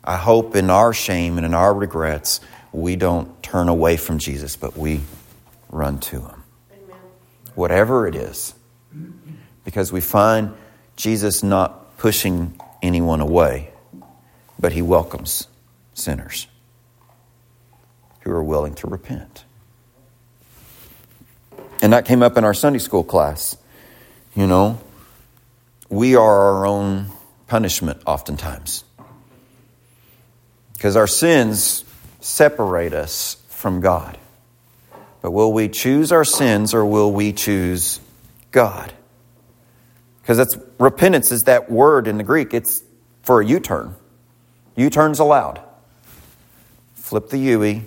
I 0.04 0.18
hope 0.18 0.54
in 0.54 0.70
our 0.70 0.92
shame 0.92 1.38
and 1.38 1.44
in 1.44 1.54
our 1.54 1.75
regrets, 1.75 2.40
we 2.70 2.94
don't 2.94 3.42
turn 3.42 3.68
away 3.68 3.96
from 3.96 4.18
Jesus, 4.18 4.54
but 4.54 4.76
we 4.76 5.00
run 5.70 5.99
to 5.99 6.20
him. 6.20 6.44
Amen. 6.72 6.96
Whatever 7.56 8.06
it 8.06 8.14
is. 8.14 8.54
Because 9.64 9.90
we 9.90 10.00
find 10.00 10.54
Jesus 11.02 11.42
not 11.42 11.99
pushing 11.99 12.56
anyone 12.80 13.21
away, 13.21 13.71
but 14.61 14.71
he 14.71 14.82
welcomes 14.82 15.49
sinners 15.94 16.47
who 18.21 18.30
are 18.30 18.44
willing 18.44 18.73
to 18.76 18.87
repent. 18.87 19.44
And 21.82 21.92
that 21.92 22.04
came 22.04 22.23
up 22.23 22.37
in 22.37 22.44
our 22.44 22.54
Sunday 22.54 22.78
school 22.78 23.02
class. 23.02 23.56
You 24.37 24.47
know, 24.47 24.78
we 25.88 26.14
are 26.14 26.23
our 26.54 26.66
own 26.66 27.06
punishment 27.49 28.00
oftentimes. 28.06 28.85
Because 30.75 30.94
our 30.94 31.09
sins 31.09 31.85
separate 32.21 32.92
us 32.92 33.42
from 33.49 33.80
God. 33.80 34.16
But 35.21 35.32
will 35.32 35.52
we 35.52 35.68
choose 35.68 36.12
our 36.12 36.25
sins 36.25 36.73
or 36.73 36.87
will 36.87 37.11
we 37.11 37.32
choose 37.32 37.99
God? 38.52 38.92
Because 40.23 40.38
that's 40.38 40.57
repentance 40.79 41.33
is 41.33 41.45
that 41.45 41.71
word 41.71 42.07
in 42.07 42.17
the 42.17 42.25
Greek. 42.25 42.55
It's 42.55 42.83
for 43.23 43.41
a 43.41 43.47
U-turn. 43.47 43.97
U-turns 44.76 45.19
allowed. 45.19 45.61
Flip 46.95 47.29
the 47.29 47.38
U-E, 47.38 47.83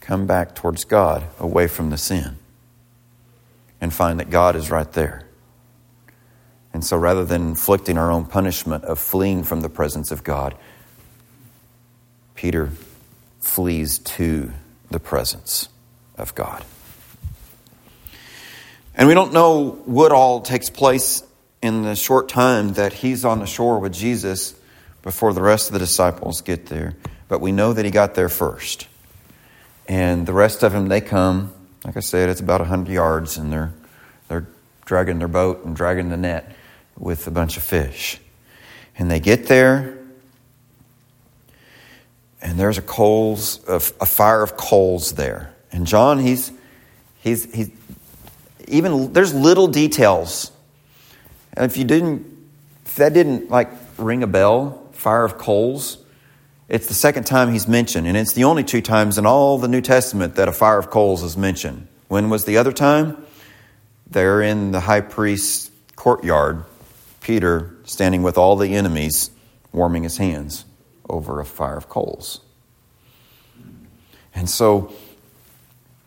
come 0.00 0.26
back 0.26 0.54
towards 0.54 0.84
God, 0.84 1.24
away 1.40 1.66
from 1.66 1.90
the 1.90 1.96
sin, 1.96 2.36
and 3.80 3.92
find 3.92 4.20
that 4.20 4.30
God 4.30 4.54
is 4.54 4.70
right 4.70 4.90
there. 4.92 5.26
And 6.72 6.84
so 6.84 6.96
rather 6.96 7.24
than 7.24 7.48
inflicting 7.48 7.98
our 7.98 8.10
own 8.10 8.26
punishment 8.26 8.84
of 8.84 8.98
fleeing 8.98 9.42
from 9.42 9.60
the 9.60 9.68
presence 9.68 10.10
of 10.10 10.22
God, 10.22 10.54
Peter 12.34 12.70
flees 13.40 13.98
to 14.00 14.52
the 14.90 15.00
presence 15.00 15.68
of 16.16 16.34
God. 16.34 16.64
And 18.96 19.08
we 19.08 19.14
don't 19.14 19.32
know 19.32 19.70
what 19.86 20.12
all 20.12 20.40
takes 20.40 20.70
place 20.70 21.22
in 21.64 21.80
the 21.80 21.96
short 21.96 22.28
time 22.28 22.74
that 22.74 22.92
he's 22.92 23.24
on 23.24 23.38
the 23.38 23.46
shore 23.46 23.78
with 23.78 23.94
Jesus 23.94 24.54
before 25.00 25.32
the 25.32 25.40
rest 25.40 25.68
of 25.68 25.72
the 25.72 25.78
disciples 25.78 26.42
get 26.42 26.66
there. 26.66 26.94
But 27.26 27.40
we 27.40 27.52
know 27.52 27.72
that 27.72 27.86
he 27.86 27.90
got 27.90 28.14
there 28.14 28.28
first. 28.28 28.86
And 29.88 30.26
the 30.26 30.34
rest 30.34 30.62
of 30.62 30.72
them, 30.72 30.88
they 30.88 31.00
come. 31.00 31.54
Like 31.82 31.96
I 31.96 32.00
said, 32.00 32.28
it's 32.28 32.42
about 32.42 32.60
100 32.60 32.92
yards, 32.92 33.38
and 33.38 33.50
they're, 33.50 33.72
they're 34.28 34.46
dragging 34.84 35.18
their 35.18 35.28
boat 35.28 35.64
and 35.64 35.74
dragging 35.74 36.10
the 36.10 36.18
net 36.18 36.54
with 36.98 37.26
a 37.26 37.30
bunch 37.30 37.56
of 37.56 37.62
fish. 37.62 38.20
And 38.98 39.10
they 39.10 39.18
get 39.18 39.46
there, 39.46 39.96
and 42.42 42.60
there's 42.60 42.76
a 42.76 42.82
coals, 42.82 43.66
a, 43.66 43.76
a 43.76 44.06
fire 44.06 44.42
of 44.42 44.58
coals 44.58 45.12
there. 45.12 45.54
And 45.72 45.86
John, 45.86 46.18
he's, 46.18 46.52
he's, 47.20 47.50
he's, 47.54 47.70
even, 48.68 49.14
there's 49.14 49.32
little 49.32 49.66
details. 49.66 50.50
And 51.54 51.64
if 51.70 51.76
you 51.76 51.84
didn't, 51.84 52.26
if 52.84 52.96
that 52.96 53.14
didn't 53.14 53.50
like 53.50 53.70
ring 53.96 54.22
a 54.22 54.26
bell, 54.26 54.90
fire 54.92 55.24
of 55.24 55.38
coals, 55.38 55.98
it's 56.68 56.86
the 56.86 56.94
second 56.94 57.24
time 57.24 57.52
he's 57.52 57.68
mentioned, 57.68 58.06
and 58.06 58.16
it's 58.16 58.32
the 58.32 58.44
only 58.44 58.64
two 58.64 58.80
times 58.80 59.18
in 59.18 59.26
all 59.26 59.58
the 59.58 59.68
New 59.68 59.80
Testament 59.80 60.36
that 60.36 60.48
a 60.48 60.52
fire 60.52 60.78
of 60.78 60.90
coals 60.90 61.22
is 61.22 61.36
mentioned. 61.36 61.86
When 62.08 62.30
was 62.30 62.44
the 62.44 62.56
other 62.56 62.72
time? 62.72 63.24
They're 64.10 64.42
in 64.42 64.72
the 64.72 64.80
high 64.80 65.00
priest's 65.00 65.70
courtyard, 65.96 66.64
Peter 67.20 67.76
standing 67.84 68.22
with 68.22 68.38
all 68.38 68.56
the 68.56 68.74
enemies, 68.74 69.30
warming 69.72 70.04
his 70.04 70.16
hands 70.16 70.64
over 71.08 71.40
a 71.40 71.44
fire 71.44 71.76
of 71.76 71.88
coals. 71.88 72.40
And 74.34 74.48
so, 74.48 74.92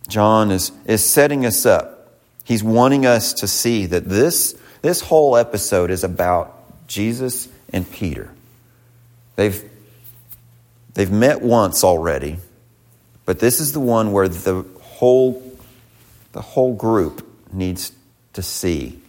John 0.07 0.51
is, 0.51 0.71
is 0.85 1.05
setting 1.05 1.45
us 1.45 1.65
up. 1.65 2.19
He's 2.43 2.63
wanting 2.63 3.05
us 3.05 3.33
to 3.33 3.47
see 3.47 3.85
that 3.87 4.05
this, 4.05 4.55
this 4.81 5.01
whole 5.01 5.35
episode 5.35 5.91
is 5.91 6.03
about 6.03 6.87
Jesus 6.87 7.47
and 7.71 7.89
Peter. 7.91 8.31
They've 9.35 9.63
They've 10.97 11.11
met 11.11 11.43
once 11.43 11.83
already, 11.83 12.37
but 13.23 13.37
this 13.37 13.59
is 13.59 13.71
the 13.71 13.79
one 13.79 14.11
where 14.11 14.27
the 14.27 14.65
whole, 14.81 15.55
the 16.31 16.41
whole 16.41 16.73
group 16.73 17.23
needs 17.53 17.91
to 18.33 18.41
see 18.41 18.99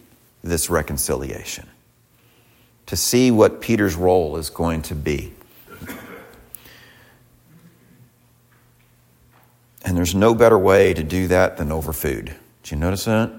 this 0.43 0.69
reconciliation, 0.69 1.67
to 2.85 2.95
see 2.95 3.31
what 3.31 3.59
Peter's 3.59 3.95
role 3.95 4.37
is 4.37 4.51
going 4.51 4.83
to 4.83 4.93
be. 4.93 5.33
And 9.83 9.97
there's 9.97 10.13
no 10.13 10.35
better 10.35 10.59
way 10.59 10.93
to 10.93 11.01
do 11.03 11.27
that 11.29 11.57
than 11.57 11.71
over 11.71 11.91
food. 11.91 12.35
Did 12.61 12.71
you 12.71 12.77
notice 12.77 13.05
that? 13.05 13.31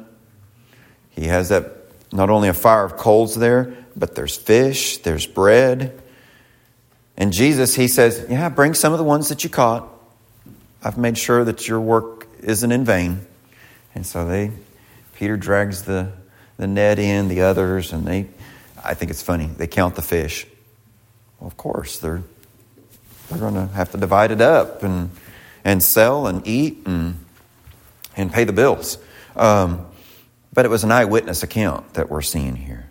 He 1.10 1.26
has 1.26 1.50
that 1.50 1.79
not 2.12 2.30
only 2.30 2.48
a 2.48 2.54
fire 2.54 2.84
of 2.84 2.96
coals 2.96 3.34
there, 3.34 3.74
but 3.96 4.14
there's 4.14 4.36
fish, 4.36 4.98
there's 4.98 5.26
bread, 5.26 6.00
and 7.20 7.34
Jesus, 7.34 7.74
he 7.74 7.86
says, 7.86 8.26
Yeah, 8.30 8.48
bring 8.48 8.72
some 8.72 8.94
of 8.94 8.98
the 8.98 9.04
ones 9.04 9.28
that 9.28 9.44
you 9.44 9.50
caught. 9.50 9.86
I've 10.82 10.96
made 10.96 11.18
sure 11.18 11.44
that 11.44 11.68
your 11.68 11.78
work 11.78 12.26
isn't 12.40 12.72
in 12.72 12.86
vain. 12.86 13.26
And 13.94 14.06
so 14.06 14.24
they, 14.24 14.52
Peter 15.14 15.36
drags 15.36 15.82
the, 15.82 16.12
the 16.56 16.66
net 16.66 16.98
in, 16.98 17.28
the 17.28 17.42
others, 17.42 17.92
and 17.92 18.06
they, 18.06 18.26
I 18.82 18.94
think 18.94 19.10
it's 19.10 19.20
funny, 19.20 19.46
they 19.46 19.66
count 19.66 19.96
the 19.96 20.02
fish. 20.02 20.46
Well, 21.38 21.48
of 21.48 21.58
course, 21.58 21.98
they're, 21.98 22.22
they're 23.28 23.38
going 23.38 23.54
to 23.54 23.66
have 23.74 23.90
to 23.90 23.98
divide 23.98 24.30
it 24.30 24.40
up 24.40 24.82
and, 24.82 25.10
and 25.62 25.82
sell 25.82 26.26
and 26.26 26.46
eat 26.46 26.86
and, 26.86 27.22
and 28.16 28.32
pay 28.32 28.44
the 28.44 28.54
bills. 28.54 28.96
Um, 29.36 29.86
but 30.60 30.66
it 30.66 30.68
was 30.68 30.84
an 30.84 30.92
eyewitness 30.92 31.42
account 31.42 31.94
that 31.94 32.10
we're 32.10 32.20
seeing 32.20 32.54
here. 32.54 32.86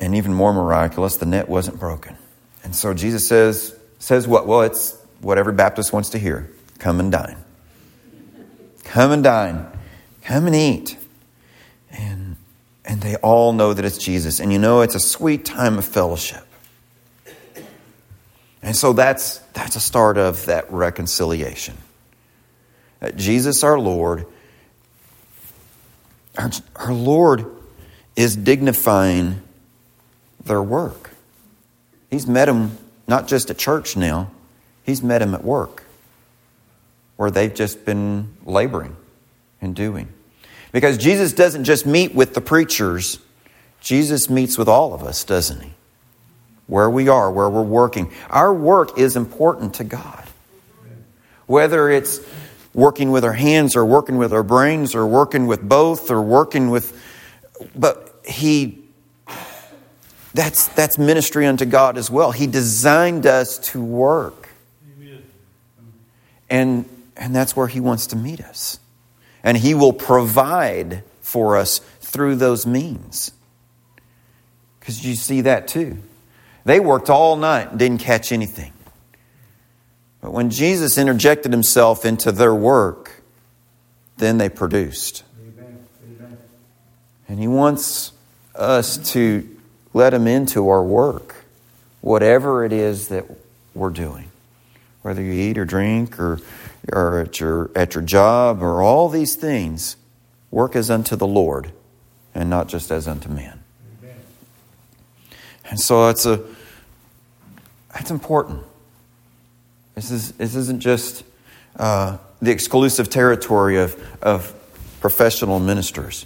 And 0.00 0.16
even 0.16 0.34
more 0.34 0.52
miraculous, 0.52 1.16
the 1.16 1.26
net 1.26 1.48
wasn't 1.48 1.78
broken. 1.78 2.16
And 2.64 2.74
so 2.74 2.92
Jesus 2.92 3.28
says, 3.28 3.72
says 4.00 4.26
what? 4.26 4.48
Well, 4.48 4.62
it's 4.62 5.00
what 5.20 5.38
every 5.38 5.52
Baptist 5.52 5.92
wants 5.92 6.08
to 6.08 6.18
hear. 6.18 6.50
Come 6.80 6.98
and 6.98 7.12
dine. 7.12 7.36
Come 8.82 9.12
and 9.12 9.22
dine. 9.22 9.64
Come 10.22 10.48
and 10.48 10.56
eat. 10.56 10.98
And, 11.92 12.34
and 12.84 13.00
they 13.00 13.14
all 13.14 13.52
know 13.52 13.72
that 13.72 13.84
it's 13.84 13.96
Jesus. 13.96 14.40
And 14.40 14.52
you 14.52 14.58
know, 14.58 14.80
it's 14.80 14.96
a 14.96 15.00
sweet 15.00 15.44
time 15.44 15.78
of 15.78 15.84
fellowship. 15.84 16.44
And 18.60 18.74
so 18.74 18.92
that's, 18.92 19.38
that's 19.52 19.76
a 19.76 19.80
start 19.80 20.18
of 20.18 20.46
that 20.46 20.72
reconciliation. 20.72 21.76
That 22.98 23.14
Jesus, 23.14 23.62
our 23.62 23.78
Lord, 23.78 24.26
our, 26.38 26.50
our 26.76 26.92
Lord 26.92 27.46
is 28.16 28.36
dignifying 28.36 29.42
their 30.44 30.62
work. 30.62 31.10
He's 32.10 32.26
met 32.26 32.46
them 32.46 32.76
not 33.06 33.28
just 33.28 33.50
at 33.50 33.58
church 33.58 33.96
now, 33.96 34.30
he's 34.84 35.02
met 35.02 35.18
them 35.18 35.34
at 35.34 35.44
work 35.44 35.84
where 37.20 37.30
they've 37.30 37.52
just 37.52 37.84
been 37.84 38.34
laboring 38.46 38.96
and 39.60 39.76
doing. 39.76 40.08
Because 40.72 40.96
Jesus 40.96 41.34
doesn't 41.34 41.64
just 41.64 41.84
meet 41.84 42.14
with 42.14 42.32
the 42.32 42.40
preachers, 42.40 43.18
Jesus 43.82 44.30
meets 44.30 44.56
with 44.56 44.68
all 44.68 44.94
of 44.94 45.02
us, 45.02 45.24
doesn't 45.24 45.60
he? 45.60 45.72
Where 46.66 46.88
we 46.88 47.08
are, 47.08 47.30
where 47.30 47.50
we're 47.50 47.62
working. 47.62 48.10
Our 48.30 48.54
work 48.54 48.98
is 48.98 49.16
important 49.16 49.74
to 49.74 49.84
God. 49.84 50.24
Whether 51.46 51.90
it's 51.90 52.20
working 52.74 53.10
with 53.10 53.24
our 53.24 53.32
hands 53.32 53.76
or 53.76 53.84
working 53.84 54.16
with 54.16 54.32
our 54.32 54.42
brains 54.42 54.94
or 54.94 55.06
working 55.06 55.46
with 55.46 55.60
both 55.66 56.10
or 56.10 56.22
working 56.22 56.70
with 56.70 56.96
but 57.74 58.20
he 58.24 58.80
that's 60.32 60.68
that's 60.68 60.98
ministry 60.98 61.46
unto 61.46 61.64
God 61.64 61.98
as 61.98 62.10
well. 62.10 62.30
He 62.30 62.46
designed 62.46 63.26
us 63.26 63.58
to 63.70 63.82
work. 63.82 64.48
Amen. 64.96 65.22
And 66.48 66.84
and 67.16 67.34
that's 67.34 67.56
where 67.56 67.66
he 67.66 67.80
wants 67.80 68.08
to 68.08 68.16
meet 68.16 68.40
us. 68.40 68.78
And 69.42 69.56
he 69.56 69.74
will 69.74 69.92
provide 69.92 71.02
for 71.20 71.56
us 71.56 71.80
through 72.00 72.36
those 72.36 72.66
means. 72.66 73.32
Cuz 74.80 75.04
you 75.04 75.14
see 75.14 75.42
that 75.42 75.66
too. 75.68 75.98
They 76.64 76.78
worked 76.78 77.10
all 77.10 77.36
night 77.36 77.70
and 77.70 77.78
didn't 77.78 77.98
catch 77.98 78.32
anything. 78.32 78.72
But 80.20 80.32
when 80.32 80.50
Jesus 80.50 80.98
interjected 80.98 81.52
himself 81.52 82.04
into 82.04 82.30
their 82.30 82.54
work, 82.54 83.22
then 84.18 84.38
they 84.38 84.48
produced. 84.48 85.24
Amen. 85.40 85.86
Amen. 86.04 86.38
And 87.28 87.38
he 87.38 87.48
wants 87.48 88.12
us 88.54 88.98
to 89.12 89.48
let 89.94 90.12
him 90.12 90.26
into 90.26 90.68
our 90.68 90.82
work, 90.82 91.44
whatever 92.00 92.64
it 92.64 92.72
is 92.72 93.08
that 93.08 93.24
we're 93.74 93.90
doing. 93.90 94.30
Whether 95.02 95.22
you 95.22 95.32
eat 95.32 95.56
or 95.56 95.64
drink 95.64 96.20
or, 96.20 96.38
or 96.92 97.20
at, 97.20 97.40
your, 97.40 97.70
at 97.74 97.94
your 97.94 98.02
job 98.02 98.62
or 98.62 98.82
all 98.82 99.08
these 99.08 99.34
things, 99.34 99.96
work 100.50 100.76
as 100.76 100.90
unto 100.90 101.16
the 101.16 101.26
Lord 101.26 101.72
and 102.34 102.50
not 102.50 102.68
just 102.68 102.90
as 102.90 103.08
unto 103.08 103.28
men. 103.28 103.60
And 105.70 105.78
so 105.78 106.06
that's 106.06 106.26
a 106.26 106.42
that's 107.94 108.10
important. 108.10 108.64
This, 110.00 110.12
is, 110.12 110.32
this 110.32 110.54
isn't 110.54 110.80
just 110.80 111.24
uh, 111.76 112.16
the 112.40 112.50
exclusive 112.50 113.10
territory 113.10 113.76
of, 113.76 114.02
of 114.22 114.54
professional 115.02 115.60
ministers. 115.60 116.24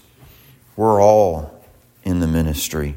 We're 0.76 1.02
all 1.02 1.61
in 2.04 2.21
the 2.21 2.28
ministry 2.28 2.95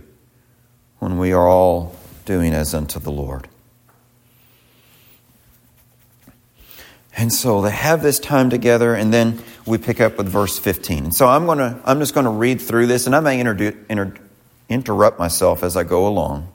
when 0.99 1.17
we 1.17 1.33
are 1.33 1.47
all 1.47 1.95
doing 2.25 2.53
as 2.53 2.75
unto 2.75 2.99
the 2.99 3.09
Lord. 3.09 3.47
And 7.17 7.33
so 7.33 7.63
they 7.63 7.71
have 7.71 8.03
this 8.03 8.19
time 8.19 8.51
together, 8.51 8.93
and 8.93 9.11
then 9.11 9.41
we 9.65 9.79
pick 9.79 9.99
up 9.99 10.19
with 10.19 10.29
verse 10.29 10.59
15. 10.59 11.05
And 11.05 11.15
so 11.15 11.27
I'm, 11.27 11.47
gonna, 11.47 11.81
I'm 11.85 11.97
just 11.97 12.13
going 12.13 12.25
to 12.25 12.31
read 12.31 12.61
through 12.61 12.85
this, 12.85 13.07
and 13.07 13.15
I 13.15 13.19
may 13.19 13.39
inter- 13.39 13.75
inter- 13.89 14.13
interrupt 14.69 15.17
myself 15.17 15.63
as 15.63 15.75
I 15.75 15.83
go 15.83 16.07
along. 16.07 16.51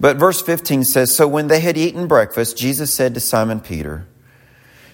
But 0.00 0.16
verse 0.16 0.42
15 0.42 0.84
says 0.84 1.14
So 1.14 1.26
when 1.26 1.48
they 1.48 1.60
had 1.60 1.76
eaten 1.76 2.06
breakfast, 2.06 2.58
Jesus 2.58 2.92
said 2.92 3.14
to 3.14 3.20
Simon 3.20 3.60
Peter, 3.60 4.06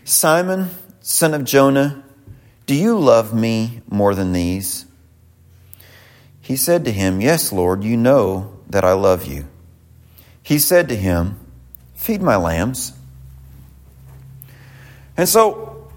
Simon, 0.04 0.70
son 1.00 1.34
of 1.34 1.44
Jonah, 1.44 2.02
do 2.66 2.74
you 2.74 2.98
love 2.98 3.34
me 3.34 3.82
more 3.88 4.14
than 4.14 4.32
these? 4.32 4.86
He 6.40 6.56
said 6.56 6.84
to 6.84 6.92
him, 6.92 7.20
Yes, 7.20 7.52
Lord, 7.52 7.82
you 7.82 7.96
know 7.96 8.56
that 8.68 8.84
I 8.84 8.92
love 8.92 9.26
you. 9.26 9.46
He 10.42 10.58
said 10.58 10.88
to 10.88 10.96
him, 10.96 11.38
Feed 11.94 12.22
my 12.22 12.36
lambs. 12.36 12.92
And 15.16 15.28
so, 15.28 15.90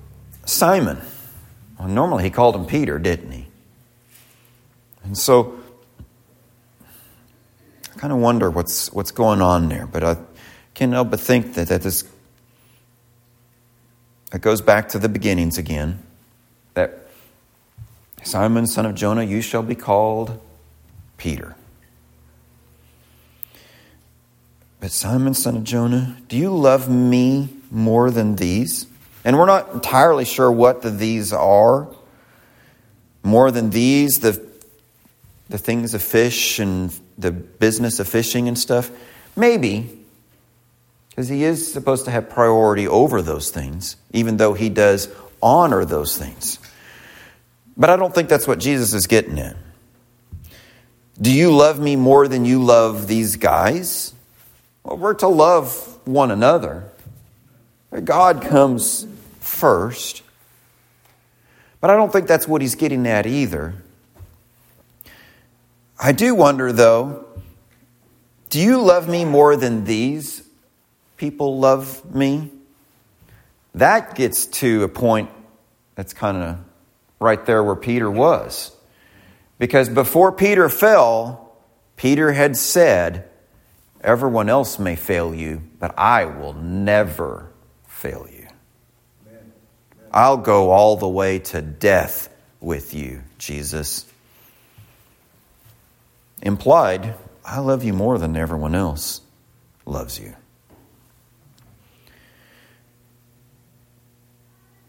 Simon, 0.46 1.00
well, 1.80 1.88
normally 1.88 2.24
he 2.24 2.30
called 2.30 2.56
him 2.56 2.66
Peter, 2.66 3.00
didn't 3.00 3.32
he? 3.32 3.48
And 5.04 5.18
so, 5.18 5.60
kind 8.04 8.12
of 8.12 8.20
wonder 8.20 8.52
what's, 8.52 8.92
what's 8.92 9.12
going 9.12 9.42
on 9.42 9.70
there, 9.70 9.88
but 9.88 10.04
I 10.04 10.18
can't 10.74 10.92
help 10.92 11.10
but 11.10 11.22
think 11.22 11.54
that 11.54 11.70
that 11.70 11.86
is, 11.86 12.04
it 14.34 14.42
goes 14.42 14.60
back 14.60 14.90
to 14.90 15.00
the 15.00 15.08
beginnings 15.08 15.58
again. 15.58 16.00
That 16.74 17.08
Simon, 18.22 18.68
son 18.68 18.86
of 18.86 18.94
Jonah, 18.94 19.24
you 19.24 19.40
shall 19.40 19.64
be 19.64 19.76
called 19.76 20.38
Peter. 21.16 21.56
But 24.82 24.92
Simon, 24.92 25.34
son 25.34 25.56
of 25.56 25.64
Jonah, 25.64 26.18
do 26.28 26.36
you 26.36 26.54
love 26.54 26.90
me 26.90 27.56
more 27.72 28.12
than 28.12 28.36
these? 28.36 28.86
And 29.24 29.40
we're 29.40 29.46
not 29.46 29.72
entirely 29.72 30.26
sure 30.26 30.52
what 30.52 30.82
the 30.82 30.90
these 30.90 31.32
are. 31.32 31.88
More 33.24 33.50
than 33.50 33.70
these, 33.70 34.20
the, 34.20 34.46
the 35.48 35.58
things 35.58 35.94
of 35.94 36.04
fish 36.04 36.60
and 36.60 36.94
the 37.18 37.32
business 37.32 38.00
of 38.00 38.08
fishing 38.08 38.48
and 38.48 38.58
stuff? 38.58 38.92
Maybe, 39.36 40.00
because 41.10 41.30
he 41.30 41.44
is 41.44 41.72
supposed 41.72 42.06
to 42.06 42.12
have 42.12 42.30
priority 42.30 42.88
over 42.88 43.22
those 43.22 43.52
things, 43.52 43.96
even 44.12 44.38
though 44.38 44.54
he 44.54 44.70
does 44.70 45.10
honor 45.42 45.86
those 45.86 46.18
things. 46.18 46.60
But 47.76 47.90
I 47.90 47.96
don't 47.96 48.14
think 48.14 48.30
that's 48.30 48.48
what 48.48 48.60
Jesus 48.60 48.94
is 48.94 49.08
getting 49.08 49.40
at. 49.40 49.56
Do 51.22 51.32
you 51.32 51.52
love 51.56 51.80
me 51.80 51.96
more 51.96 52.28
than 52.28 52.46
you 52.46 52.64
love 52.64 53.08
these 53.08 53.36
guys? 53.36 54.14
Well, 54.84 54.98
we're 54.98 55.14
to 55.16 55.28
love 55.28 56.00
one 56.06 56.32
another. 56.32 56.84
God 58.04 58.42
comes 58.42 59.08
first. 59.40 60.24
But 61.80 61.90
I 61.90 61.96
don't 61.96 62.12
think 62.12 62.28
that's 62.28 62.48
what 62.48 62.62
he's 62.62 62.76
getting 62.76 63.06
at 63.06 63.26
either. 63.26 63.76
I 66.06 66.12
do 66.12 66.36
wonder, 66.36 66.74
though, 66.74 67.24
do 68.50 68.60
you 68.60 68.82
love 68.82 69.08
me 69.08 69.24
more 69.24 69.56
than 69.56 69.86
these 69.86 70.46
people 71.16 71.60
love 71.60 72.14
me? 72.14 72.52
That 73.74 74.14
gets 74.14 74.48
to 74.48 74.84
a 74.84 74.90
point 74.90 75.30
that's 75.96 76.12
kind 76.14 76.36
of 76.36 76.58
right 77.22 77.46
there 77.46 77.64
where 77.64 77.78
Peter 77.78 78.12
was. 78.12 78.76
Because 79.58 79.88
before 79.88 80.34
Peter 80.34 80.68
fell, 80.68 81.56
Peter 81.96 82.34
had 82.34 82.58
said, 82.58 83.30
Everyone 84.02 84.50
else 84.50 84.78
may 84.78 84.98
fail 84.98 85.34
you, 85.34 85.62
but 85.80 85.98
I 85.98 86.26
will 86.26 86.52
never 86.52 87.50
fail 87.88 88.28
you. 88.30 88.48
I'll 90.12 90.36
go 90.36 90.72
all 90.72 90.98
the 90.98 91.08
way 91.08 91.40
to 91.40 91.62
death 91.62 92.28
with 92.60 92.94
you, 92.94 93.22
Jesus. 93.38 94.13
Implied, 96.44 97.16
I 97.46 97.60
love 97.60 97.86
you 97.86 97.94
more 97.94 98.18
than 98.18 98.36
everyone 98.36 98.76
else 98.76 99.22
loves 99.86 100.20
you. 100.20 100.36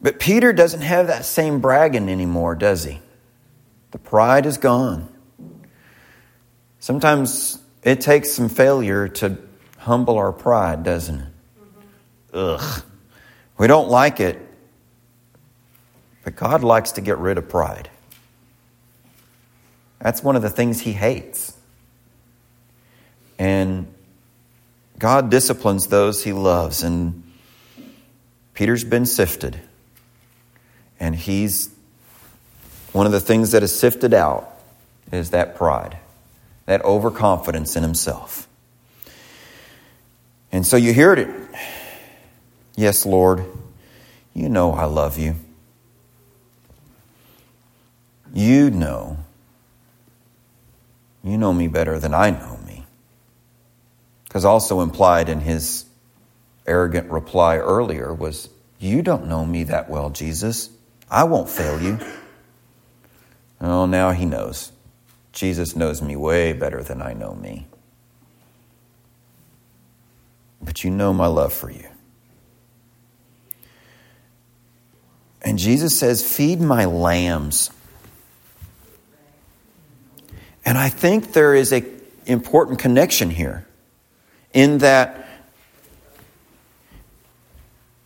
But 0.03 0.19
Peter 0.19 0.53
doesn't 0.53 0.83
have 0.83 1.07
that 1.07 1.25
same 1.25 1.61
bragging 1.61 2.09
anymore, 2.09 2.57
does 2.57 2.83
he? 2.85 3.01
The 3.93 3.99
pride 3.99 4.47
is 4.47 4.59
gone. 4.59 5.09
Sometimes 6.81 7.59
it 7.85 8.01
takes 8.01 8.33
some 8.33 8.49
failure 8.49 9.07
to 9.09 9.38
humble 9.79 10.19
our 10.19 10.33
pride, 10.33 10.83
doesn't 10.83 11.21
it? 11.21 11.29
Ugh. 12.35 12.83
We 13.57 13.69
don't 13.69 13.88
like 13.88 14.19
it, 14.19 14.40
but 16.25 16.35
God 16.35 16.64
likes 16.64 16.93
to 16.93 17.01
get 17.01 17.17
rid 17.19 17.38
of 17.38 17.49
pride. 17.49 17.88
That's 20.05 20.23
one 20.23 20.37
of 20.37 20.43
the 20.43 20.51
things 20.51 20.83
He 20.83 20.93
hates. 20.93 21.57
And 23.38 23.93
God 24.99 25.31
disciplines 25.31 25.87
those 25.87 26.23
He 26.23 26.35
loves. 26.35 26.83
And 26.83 27.23
Peter's 28.53 28.85
been 28.85 29.07
sifted. 29.07 29.61
And 31.01 31.14
he's 31.14 31.71
one 32.93 33.07
of 33.07 33.12
the 33.12 33.21
things 33.21 33.53
that 33.53 33.62
is 33.62 33.77
sifted 33.77 34.14
out 34.14 34.49
is 35.11 35.31
that 35.31 35.57
pride, 35.57 35.99
that 36.67 36.85
overconfidence 36.85 37.77
in 37.77 37.83
himself. 37.83 38.47
And 40.53 40.64
so 40.64 40.77
you 40.77 40.95
heard 40.95 41.19
it. 41.19 41.29
Yes, 42.77 43.05
Lord, 43.05 43.45
you 44.35 44.49
know 44.49 44.73
I 44.73 44.85
love 44.85 45.19
you. 45.19 45.35
You 48.33 48.71
know. 48.71 49.24
You 51.25 51.39
know 51.39 51.55
me 51.55 51.69
better 51.69 51.99
than 51.99 52.13
I 52.13 52.31
know 52.31 52.59
me. 52.67 52.85
Because 54.25 54.45
also 54.45 54.83
implied 54.83 55.31
in 55.31 55.41
his 55.41 55.87
arrogant 56.67 57.11
reply 57.11 57.57
earlier 57.57 58.13
was, 58.13 58.51
You 58.79 59.01
don't 59.01 59.27
know 59.27 59.47
me 59.47 59.65
that 59.65 59.89
well, 59.89 60.11
Jesus. 60.11 60.69
I 61.11 61.25
won't 61.25 61.49
fail 61.49 61.81
you. 61.81 61.99
Oh, 63.61 63.87
now 63.87 64.11
he 64.11 64.27
knows. 64.27 64.73
Jesus 65.33 65.75
knows 65.75 66.03
me 66.03 66.15
way 66.15 66.53
better 66.53 66.83
than 66.83 67.01
I 67.01 67.15
know 67.15 67.35
me. 67.35 67.67
But 70.61 70.85
you 70.85 70.91
know 70.91 71.13
my 71.13 71.27
love 71.27 71.53
for 71.53 71.71
you. 71.71 71.89
And 75.43 75.59
Jesus 75.59 75.99
says, 75.99 76.23
Feed 76.23 76.61
my 76.61 76.85
lambs. 76.85 77.71
And 80.64 80.79
I 80.79 80.88
think 80.88 81.33
there 81.33 81.55
is 81.55 81.72
an 81.72 82.00
important 82.27 82.79
connection 82.79 83.31
here 83.31 83.66
in 84.53 84.79
that 84.79 85.29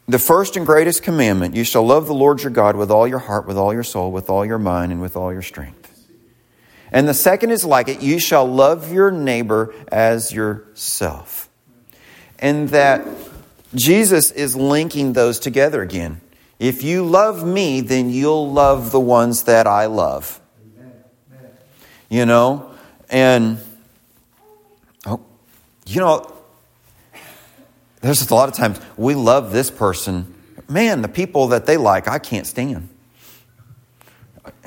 the 0.09 0.19
first 0.19 0.57
and 0.57 0.65
greatest 0.65 1.03
commandment 1.03 1.55
you 1.55 1.65
shall 1.65 1.87
love 1.87 2.07
the 2.07 2.15
Lord 2.15 2.43
your 2.43 2.51
God 2.51 2.77
with 2.77 2.91
all 2.91 3.07
your 3.07 3.19
heart, 3.19 3.47
with 3.47 3.59
all 3.59 3.75
your 3.75 3.85
soul, 3.85 4.11
with 4.11 4.31
all 4.31 4.45
your 4.45 4.59
mind, 4.59 4.91
and 4.91 5.01
with 5.01 5.17
all 5.17 5.33
your 5.33 5.43
strength. 5.43 5.85
And 6.91 7.07
the 7.07 7.15
second 7.15 7.51
is 7.51 7.65
like 7.65 7.89
it 7.89 8.01
you 8.01 8.19
shall 8.19 8.47
love 8.47 8.91
your 8.91 9.11
neighbor 9.11 9.75
as 9.93 10.33
yourself. 10.33 11.51
And 12.39 12.71
that 12.71 13.07
Jesus 13.75 14.31
is 14.31 14.57
linking 14.57 15.13
those 15.13 15.39
together 15.39 15.83
again. 15.83 16.23
If 16.59 16.83
you 16.83 17.05
love 17.05 17.47
me, 17.47 17.83
then 17.83 18.11
you'll 18.11 18.51
love 18.51 18.91
the 18.91 19.01
ones 19.01 19.45
that 19.45 19.67
I 19.67 19.87
love. 19.87 20.41
You 22.09 22.27
know? 22.27 22.71
And, 23.11 23.59
oh, 25.07 25.21
you 25.87 26.01
know, 26.01 26.33
there's 28.01 28.29
a 28.31 28.35
lot 28.35 28.49
of 28.49 28.55
times 28.55 28.81
we 28.97 29.15
love 29.15 29.53
this 29.53 29.71
person. 29.71 30.35
Man, 30.69 31.03
the 31.03 31.09
people 31.09 31.49
that 31.49 31.67
they 31.67 31.77
like, 31.77 32.09
I 32.09 32.19
can't 32.19 32.47
stand. 32.47 32.89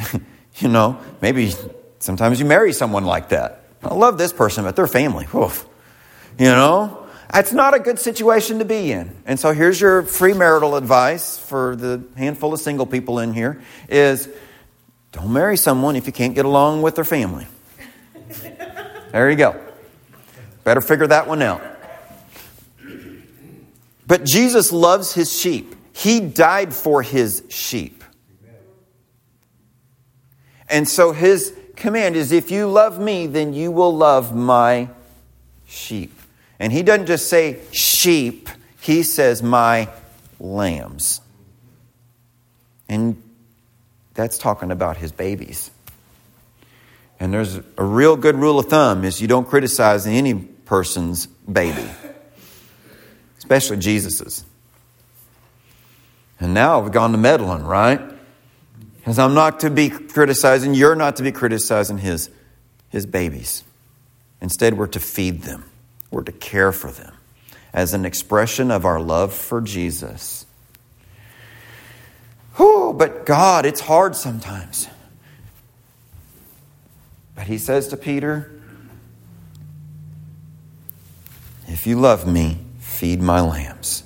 you 0.58 0.68
know, 0.68 1.00
maybe 1.22 1.54
sometimes 2.00 2.40
you 2.40 2.46
marry 2.46 2.74
someone 2.74 3.06
like 3.06 3.30
that. 3.30 3.64
I 3.84 3.94
love 3.94 4.18
this 4.18 4.34
person, 4.34 4.64
but 4.64 4.76
their 4.76 4.88
family. 4.88 5.28
You 5.34 6.46
know, 6.46 7.08
that's 7.32 7.54
not 7.54 7.74
a 7.74 7.80
good 7.80 8.00
situation 8.00 8.60
to 8.60 8.66
be 8.66 8.92
in. 8.92 9.16
And 9.26 9.40
so 9.40 9.54
here's 9.54 9.80
your 9.80 10.04
free 10.04 10.34
marital 10.34 10.76
advice 10.76 11.38
for 11.38 11.76
the 11.76 12.04
handful 12.16 12.54
of 12.54 12.60
single 12.60 12.86
people 12.86 13.20
in 13.20 13.34
here 13.34 13.62
is 13.90 14.30
don't 15.12 15.34
marry 15.34 15.58
someone 15.58 15.96
if 15.96 16.08
you 16.08 16.14
can't 16.14 16.36
get 16.36 16.46
along 16.46 16.82
with 16.82 16.96
their 16.96 17.04
family. 17.04 17.48
There 19.12 19.30
you 19.30 19.36
go. 19.36 19.62
Better 20.64 20.82
figure 20.82 21.08
that 21.08 21.28
one 21.28 21.42
out. 21.42 21.62
But 24.08 24.24
Jesus 24.26 24.72
loves 24.72 25.14
his 25.14 25.38
sheep. 25.38 25.76
He 25.94 26.20
died 26.20 26.74
for 26.74 27.02
his 27.02 27.44
sheep. 27.50 28.04
And 30.70 30.88
so 30.88 31.12
his 31.12 31.54
command 31.76 32.16
is 32.16 32.32
if 32.32 32.50
you 32.50 32.68
love 32.68 33.00
me, 33.00 33.28
then 33.28 33.54
you 33.54 33.72
will 33.72 33.96
love 33.96 34.34
my 34.34 34.90
sheep. 35.66 36.18
And 36.60 36.72
he 36.72 36.84
doesn't 36.84 37.08
just 37.08 37.28
say 37.28 37.60
sheep, 37.72 38.48
he 38.80 39.04
says 39.04 39.44
my 39.44 39.90
lambs. 40.40 41.22
And 42.88 43.22
that's 44.14 44.38
talking 44.38 44.72
about 44.72 44.98
his 44.98 45.12
babies. 45.12 45.72
And 47.20 47.34
there's 47.34 47.60
a 47.78 47.84
real 47.84 48.18
good 48.18 48.36
rule 48.36 48.60
of 48.60 48.66
thumb 48.66 49.04
is 49.04 49.22
you 49.22 49.28
don't 49.28 49.48
criticize 49.48 50.08
any 50.08 50.34
person's 50.34 51.28
baby 51.28 51.90
especially 53.52 53.78
Jesus's. 53.78 54.46
And 56.40 56.54
now 56.54 56.80
we've 56.80 56.92
gone 56.92 57.12
to 57.12 57.18
meddling, 57.18 57.64
right? 57.64 58.00
Because 58.96 59.20
I'm 59.20 59.34
not 59.34 59.60
to 59.62 59.70
be 59.70 59.90
criticizing, 59.90 60.74
you're 60.74 60.96
not 60.96 61.18
to 61.18 61.24
be 61.24 61.34
criticizing 61.34 61.98
his, 61.98 62.30
his 62.88 63.06
babies. 63.06 63.66
Instead, 64.42 64.78
we're 64.78 64.88
to 64.88 65.02
feed 65.02 65.42
them, 65.42 65.66
we're 66.12 66.24
to 66.24 66.32
care 66.32 66.72
for 66.72 66.92
them 66.92 67.14
as 67.74 67.94
an 67.94 68.06
expression 68.06 68.72
of 68.72 68.86
our 68.86 69.02
love 69.02 69.34
for 69.34 69.60
Jesus. 69.60 70.46
Whew, 72.56 72.94
but 72.98 73.26
God, 73.26 73.66
it's 73.66 73.82
hard 73.82 74.16
sometimes. 74.16 74.88
But 77.36 77.48
he 77.48 77.58
says 77.58 77.88
to 77.90 77.98
Peter, 77.98 78.52
If 81.68 81.88
you 81.88 82.00
love 82.00 82.28
me, 82.28 82.60
feed 82.80 83.22
my 83.22 83.42
lambs. 83.42 84.04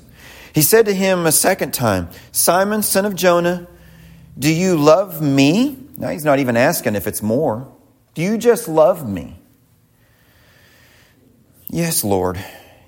He 0.53 0.61
said 0.61 0.85
to 0.85 0.93
him 0.93 1.25
a 1.25 1.31
second 1.31 1.73
time, 1.73 2.09
Simon, 2.31 2.81
son 2.81 3.05
of 3.05 3.15
Jonah, 3.15 3.67
do 4.37 4.53
you 4.53 4.77
love 4.77 5.21
me? 5.21 5.77
Now 5.97 6.09
he's 6.09 6.23
not 6.23 6.39
even 6.39 6.55
asking 6.55 6.95
if 6.95 7.07
it's 7.07 7.21
more. 7.21 7.69
Do 8.13 8.21
you 8.21 8.37
just 8.37 8.67
love 8.67 9.07
me? 9.07 9.37
Yes, 11.67 12.03
Lord, 12.03 12.39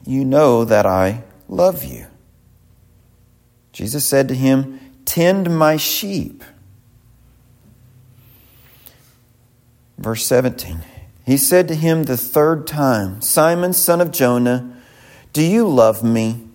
you 0.05 0.23
know 0.23 0.63
that 0.63 0.85
I 0.85 1.23
love 1.49 1.83
you. 1.83 2.07
Jesus 3.73 4.05
said 4.05 4.29
to 4.29 4.35
him, 4.35 4.79
Tend 5.07 5.57
my 5.57 5.77
sheep. 5.77 6.43
Verse 9.97 10.25
17. 10.25 10.81
He 11.25 11.37
said 11.37 11.69
to 11.69 11.75
him 11.75 12.03
the 12.03 12.17
third 12.17 12.67
time, 12.67 13.21
Simon, 13.21 13.71
son 13.71 14.01
of 14.01 14.11
Jonah, 14.11 14.69
do 15.31 15.41
you 15.41 15.65
love 15.65 16.03
me? 16.03 16.45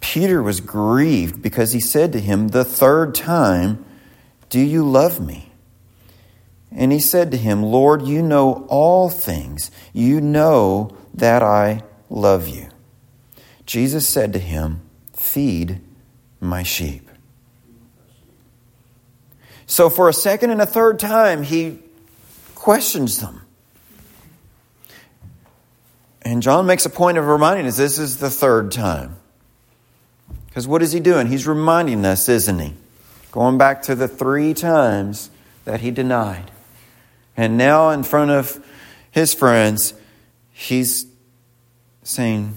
Peter 0.00 0.42
was 0.42 0.60
grieved 0.60 1.40
because 1.40 1.70
he 1.70 1.78
said 1.78 2.12
to 2.12 2.20
him 2.20 2.48
the 2.48 2.64
third 2.64 3.14
time, 3.14 3.84
Do 4.50 4.58
you 4.58 4.82
love 4.82 5.24
me? 5.24 5.52
And 6.72 6.90
he 6.90 6.98
said 6.98 7.30
to 7.30 7.36
him, 7.36 7.62
Lord, 7.62 8.02
you 8.02 8.22
know 8.22 8.66
all 8.68 9.08
things. 9.08 9.70
You 9.92 10.20
know 10.20 10.96
that 11.14 11.44
I 11.44 11.84
love 12.10 12.48
you. 12.48 12.70
Jesus 13.66 14.08
said 14.08 14.32
to 14.32 14.40
him, 14.40 14.80
Feed 15.14 15.80
my 16.40 16.64
sheep. 16.64 17.07
So, 19.68 19.90
for 19.90 20.08
a 20.08 20.14
second 20.14 20.50
and 20.50 20.62
a 20.62 20.66
third 20.66 20.98
time, 20.98 21.42
he 21.42 21.78
questions 22.54 23.20
them. 23.20 23.42
And 26.22 26.42
John 26.42 26.66
makes 26.66 26.86
a 26.86 26.90
point 26.90 27.18
of 27.18 27.26
reminding 27.26 27.66
us 27.66 27.76
this 27.76 27.98
is 27.98 28.16
the 28.16 28.30
third 28.30 28.72
time. 28.72 29.16
Because 30.46 30.66
what 30.66 30.82
is 30.82 30.92
he 30.92 31.00
doing? 31.00 31.26
He's 31.26 31.46
reminding 31.46 32.04
us, 32.06 32.30
isn't 32.30 32.58
he? 32.58 32.74
Going 33.30 33.58
back 33.58 33.82
to 33.82 33.94
the 33.94 34.08
three 34.08 34.54
times 34.54 35.30
that 35.66 35.80
he 35.80 35.90
denied. 35.90 36.50
And 37.36 37.58
now, 37.58 37.90
in 37.90 38.02
front 38.02 38.30
of 38.30 38.64
his 39.10 39.34
friends, 39.34 39.92
he's 40.50 41.06
saying, 42.02 42.54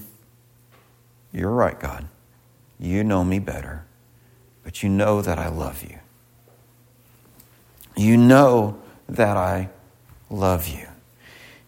You're 1.33 1.51
right, 1.51 1.77
God. 1.77 2.07
You 2.79 3.03
know 3.03 3.25
me 3.25 3.39
better, 3.39 3.85
but 4.63 4.81
you 4.81 4.87
know 4.87 5.21
that 5.21 5.37
I 5.37 5.49
love 5.49 5.83
you. 5.83 6.00
You 7.95 8.17
know 8.17 8.79
that 9.09 9.37
I 9.37 9.69
love 10.29 10.67
you. 10.67 10.87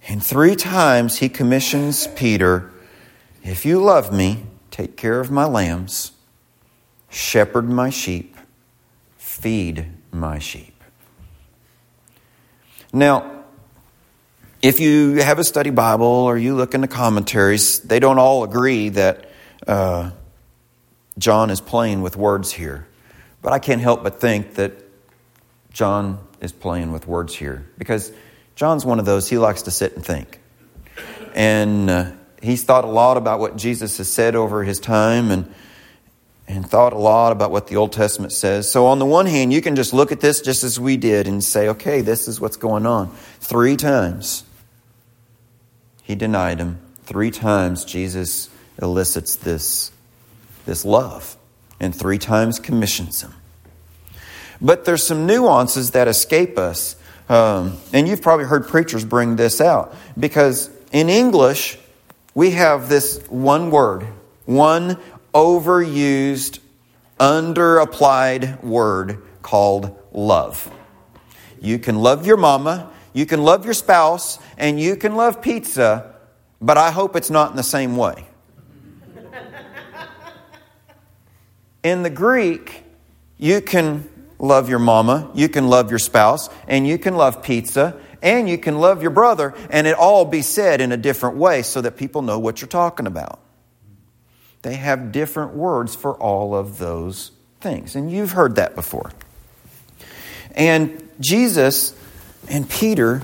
And 0.07 0.23
three 0.23 0.55
times 0.55 1.17
he 1.19 1.29
commissions 1.29 2.07
Peter 2.07 2.71
If 3.43 3.65
you 3.65 3.81
love 3.81 4.13
me, 4.13 4.45
take 4.71 4.95
care 4.95 5.19
of 5.19 5.29
my 5.29 5.45
lambs, 5.45 6.13
shepherd 7.09 7.69
my 7.69 7.89
sheep, 7.89 8.35
feed 9.17 9.87
my 10.11 10.39
sheep. 10.39 10.81
Now, 12.93 13.43
if 14.61 14.79
you 14.79 15.15
have 15.21 15.39
a 15.39 15.43
study 15.43 15.71
Bible 15.71 16.05
or 16.05 16.37
you 16.37 16.55
look 16.55 16.73
in 16.73 16.81
the 16.81 16.87
commentaries, 16.87 17.79
they 17.81 17.99
don't 17.99 18.17
all 18.17 18.43
agree 18.43 18.89
that 18.89 19.29
uh, 19.67 20.11
John 21.17 21.49
is 21.49 21.59
playing 21.59 22.01
with 22.01 22.15
words 22.15 22.51
here. 22.53 22.87
But 23.41 23.51
I 23.51 23.59
can't 23.59 23.81
help 23.81 24.03
but 24.03 24.21
think 24.21 24.55
that 24.55 24.82
John 25.73 26.19
is 26.39 26.51
playing 26.51 26.91
with 26.91 27.07
words 27.07 27.35
here 27.35 27.67
because 27.77 28.11
John's 28.55 28.85
one 28.85 28.99
of 28.99 29.05
those, 29.05 29.27
he 29.27 29.37
likes 29.37 29.63
to 29.63 29.71
sit 29.71 29.95
and 29.95 30.05
think. 30.05 30.39
And 31.33 31.89
uh, 31.89 32.11
he's 32.41 32.63
thought 32.63 32.85
a 32.85 32.87
lot 32.87 33.17
about 33.17 33.39
what 33.39 33.57
Jesus 33.57 33.97
has 33.97 34.11
said 34.11 34.35
over 34.35 34.63
his 34.63 34.79
time 34.79 35.31
and, 35.31 35.51
and 36.47 36.69
thought 36.69 36.93
a 36.93 36.97
lot 36.97 37.31
about 37.31 37.49
what 37.49 37.67
the 37.67 37.75
Old 37.77 37.91
Testament 37.91 38.31
says. 38.31 38.69
So, 38.69 38.85
on 38.85 38.99
the 38.99 39.05
one 39.05 39.25
hand, 39.25 39.51
you 39.51 39.61
can 39.61 39.75
just 39.75 39.93
look 39.93 40.11
at 40.11 40.19
this 40.19 40.41
just 40.41 40.63
as 40.63 40.79
we 40.79 40.95
did 40.95 41.27
and 41.27 41.43
say, 41.43 41.69
okay, 41.69 42.01
this 42.01 42.27
is 42.27 42.39
what's 42.39 42.57
going 42.57 42.85
on. 42.85 43.09
Three 43.39 43.75
times 43.75 44.43
he 46.03 46.13
denied 46.13 46.59
him. 46.59 46.79
Three 47.05 47.31
times 47.31 47.83
Jesus 47.83 48.49
elicits 48.79 49.37
this, 49.37 49.91
this 50.65 50.85
love, 50.85 51.35
and 51.79 51.95
three 51.95 52.19
times 52.19 52.59
commissions 52.59 53.23
him. 53.23 53.33
But 54.63 54.85
there's 54.85 55.03
some 55.03 55.27
nuances 55.27 55.91
that 55.91 56.07
escape 56.07 56.57
us 56.57 56.95
um, 57.29 57.77
and 57.93 58.07
you've 58.07 58.21
probably 58.21 58.45
heard 58.45 58.67
preachers 58.67 59.05
bring 59.05 59.35
this 59.35 59.61
out 59.61 59.95
because 60.19 60.69
in 60.91 61.09
English, 61.09 61.77
we 62.35 62.51
have 62.51 62.89
this 62.89 63.25
one 63.27 63.71
word, 63.71 64.05
one 64.45 64.97
overused, 65.33 66.59
underapplied 67.19 68.61
word 68.63 69.23
called 69.41 69.97
love. 70.11 70.71
You 71.61 71.79
can 71.79 71.95
love 71.95 72.27
your 72.27 72.37
mama, 72.37 72.91
you 73.13 73.25
can 73.25 73.43
love 73.43 73.63
your 73.63 73.73
spouse, 73.73 74.37
and 74.57 74.79
you 74.79 74.95
can 74.95 75.15
love 75.15 75.41
pizza, 75.41 76.13
but 76.61 76.77
I 76.77 76.91
hope 76.91 77.15
it's 77.15 77.29
not 77.29 77.51
in 77.51 77.55
the 77.55 77.63
same 77.63 77.95
way. 77.95 78.27
in 81.83 82.03
the 82.03 82.09
Greek, 82.09 82.83
you 83.37 83.61
can 83.61 84.09
love 84.43 84.67
your 84.67 84.79
mama, 84.79 85.31
you 85.33 85.47
can 85.47 85.69
love 85.69 85.89
your 85.89 85.99
spouse, 85.99 86.49
and 86.67 86.85
you 86.85 86.97
can 86.97 87.15
love 87.15 87.41
pizza, 87.41 87.95
and 88.21 88.49
you 88.49 88.57
can 88.57 88.77
love 88.77 89.01
your 89.01 89.11
brother, 89.11 89.53
and 89.69 89.87
it 89.87 89.95
all 89.95 90.25
be 90.25 90.41
said 90.41 90.81
in 90.81 90.91
a 90.91 90.97
different 90.97 91.37
way 91.37 91.63
so 91.63 91.79
that 91.79 91.95
people 91.95 92.21
know 92.21 92.37
what 92.37 92.61
you're 92.61 92.67
talking 92.67 93.07
about. 93.07 93.39
they 94.63 94.75
have 94.75 95.11
different 95.11 95.53
words 95.53 95.93
for 95.93 96.13
all 96.15 96.55
of 96.55 96.77
those 96.77 97.31
things. 97.59 97.95
And 97.95 98.09
you've 98.11 98.31
heard 98.31 98.55
that 98.55 98.75
before. 98.75 99.11
And 100.55 101.09
Jesus 101.19 101.93
and 102.47 102.69
Peter, 102.69 103.23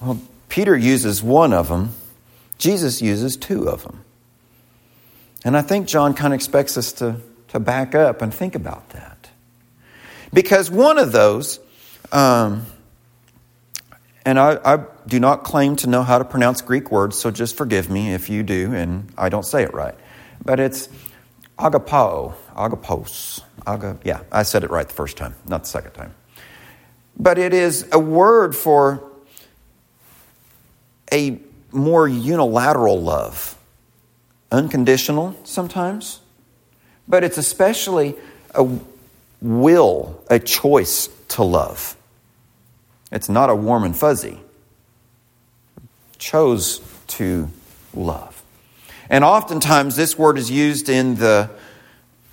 well, 0.00 0.20
Peter 0.48 0.76
uses 0.76 1.22
one 1.22 1.52
of 1.52 1.68
them, 1.68 1.90
Jesus 2.58 3.00
uses 3.00 3.36
two 3.36 3.68
of 3.68 3.82
them. 3.84 4.04
And 5.44 5.56
I 5.56 5.62
think 5.62 5.86
John 5.86 6.14
kind 6.14 6.32
of 6.32 6.38
expects 6.38 6.76
us 6.76 6.92
to, 6.94 7.20
to 7.48 7.60
back 7.60 7.94
up 7.94 8.22
and 8.22 8.34
think 8.34 8.56
about 8.56 8.88
that. 8.90 9.15
Because 10.32 10.70
one 10.70 10.98
of 10.98 11.12
those, 11.12 11.60
um, 12.12 12.66
and 14.24 14.38
I, 14.38 14.58
I, 14.64 14.84
do 15.06 15.20
not 15.20 15.44
claim 15.44 15.76
to 15.76 15.86
know 15.86 16.02
how 16.02 16.18
to 16.18 16.24
pronounce 16.24 16.60
Greek 16.60 16.90
words, 16.90 17.16
so 17.16 17.30
just 17.30 17.56
forgive 17.56 17.88
me 17.88 18.12
if 18.12 18.28
you 18.28 18.42
do 18.42 18.74
and 18.74 19.12
I 19.16 19.28
don't 19.28 19.44
say 19.44 19.62
it 19.62 19.72
right. 19.72 19.94
But 20.44 20.58
it's 20.58 20.88
agapao, 21.58 22.34
agapos. 22.54 23.40
Aga, 23.66 23.98
yeah, 24.04 24.22
I 24.32 24.42
said 24.42 24.64
it 24.64 24.70
right 24.70 24.86
the 24.86 24.94
first 24.94 25.16
time, 25.16 25.34
not 25.46 25.62
the 25.62 25.68
second 25.68 25.92
time. 25.92 26.14
But 27.18 27.38
it 27.38 27.54
is 27.54 27.88
a 27.92 27.98
word 27.98 28.54
for 28.54 29.10
a 31.12 31.40
more 31.72 32.08
unilateral 32.08 33.00
love, 33.00 33.56
unconditional 34.50 35.36
sometimes, 35.44 36.20
but 37.08 37.22
it's 37.24 37.38
especially 37.38 38.16
a 38.54 38.64
will, 39.40 40.22
a 40.28 40.38
choice 40.38 41.08
to 41.28 41.42
love. 41.42 41.96
It's 43.12 43.28
not 43.28 43.50
a 43.50 43.54
warm 43.54 43.84
and 43.84 43.96
fuzzy. 43.96 44.40
Chose 46.18 46.80
to 47.08 47.48
love. 47.94 48.42
And 49.08 49.22
oftentimes 49.24 49.96
this 49.96 50.18
word 50.18 50.38
is 50.38 50.50
used 50.50 50.88
in 50.88 51.16
the, 51.16 51.50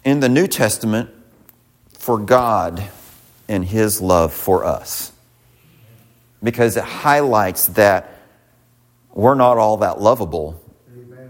in 0.03 0.19
the 0.19 0.29
New 0.29 0.47
Testament 0.47 1.09
for 1.97 2.17
God 2.17 2.83
and 3.47 3.63
His 3.63 4.01
love 4.01 4.33
for 4.33 4.65
us. 4.65 5.11
Because 6.41 6.75
it 6.75 6.83
highlights 6.83 7.67
that 7.67 8.09
we're 9.13 9.35
not 9.35 9.57
all 9.57 9.77
that 9.77 10.01
lovable, 10.01 10.59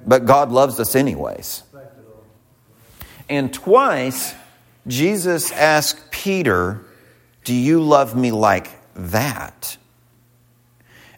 but 0.06 0.26
God 0.26 0.52
loves 0.52 0.80
us 0.80 0.96
anyways. 0.96 1.64
And 3.30 3.54
twice, 3.54 4.34
Jesus 4.88 5.52
asked 5.52 6.12
Peter, 6.12 6.84
Do 7.44 7.54
you 7.54 7.82
love 7.82 8.16
me 8.16 8.32
like 8.32 8.70
that. 8.96 9.78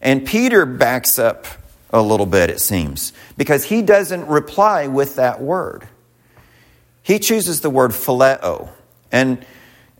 And 0.02 0.26
Peter 0.26 0.66
backs 0.66 1.18
up 1.18 1.46
a 1.92 2.02
little 2.02 2.26
bit, 2.26 2.50
it 2.50 2.60
seems, 2.60 3.14
because 3.38 3.66
he 3.66 3.82
doesn't 3.82 4.28
reply 4.28 4.88
with 4.88 5.16
that 5.16 5.42
word. 5.42 5.88
He 7.02 7.20
chooses 7.20 7.62
the 7.62 7.70
word 7.70 7.92
phileo. 7.92 8.70
And 9.12 9.46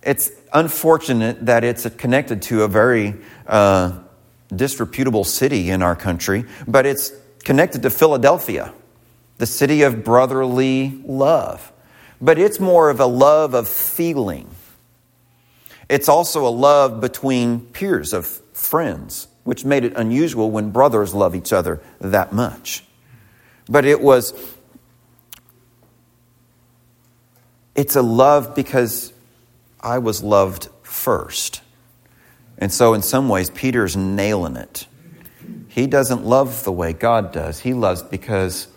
it's 0.04 0.32
unfortunate 0.54 1.46
that 1.46 1.64
it's 1.64 1.90
connected 1.92 2.42
to 2.44 2.64
a 2.64 2.68
very 2.68 3.16
uh, 3.48 4.00
disreputable 4.54 5.24
city 5.24 5.70
in 5.70 5.82
our 5.82 5.96
country, 5.96 6.46
but 6.68 6.86
it's 6.86 7.12
connected 7.44 7.84
to 7.84 7.90
Philadelphia, 7.90 8.74
the 9.38 9.46
city 9.46 9.84
of 9.84 10.04
brotherly 10.04 11.02
love. 11.06 11.72
But 12.22 12.40
it's 12.40 12.60
more 12.60 12.90
of 12.90 13.00
a 13.00 13.06
love 13.06 13.54
of 13.54 13.68
feeling 13.68 14.50
it's 15.90 16.10
also 16.10 16.48
a 16.48 16.50
love 16.50 17.00
between 17.00 17.60
peers 17.60 18.14
of 18.14 18.26
friends, 18.54 19.28
which 19.44 19.66
made 19.66 19.84
it 19.84 19.94
unusual 19.96 20.50
when 20.50 20.72
brothers 20.72 21.14
love 21.14 21.36
each 21.36 21.54
other 21.54 21.82
that 22.00 22.34
much. 22.34 22.84
But 23.68 23.86
it 23.86 24.02
was, 24.02 24.34
it's 27.76 27.96
a 27.96 28.02
love 28.02 28.56
because 28.56 29.14
I 29.80 30.00
was 30.00 30.24
loved 30.24 30.70
first. 30.82 31.62
And 32.58 32.72
so, 32.72 32.94
in 32.94 33.02
some 33.02 33.28
ways, 33.30 33.50
Peter's 33.50 33.98
nailing 33.98 34.56
it. 34.56 34.88
He 35.68 35.88
doesn't 35.88 36.24
love 36.26 36.64
the 36.64 36.72
way 36.72 36.94
God 36.94 37.32
does, 37.32 37.60
he 37.60 37.74
loves 37.74 38.02
because 38.02 38.68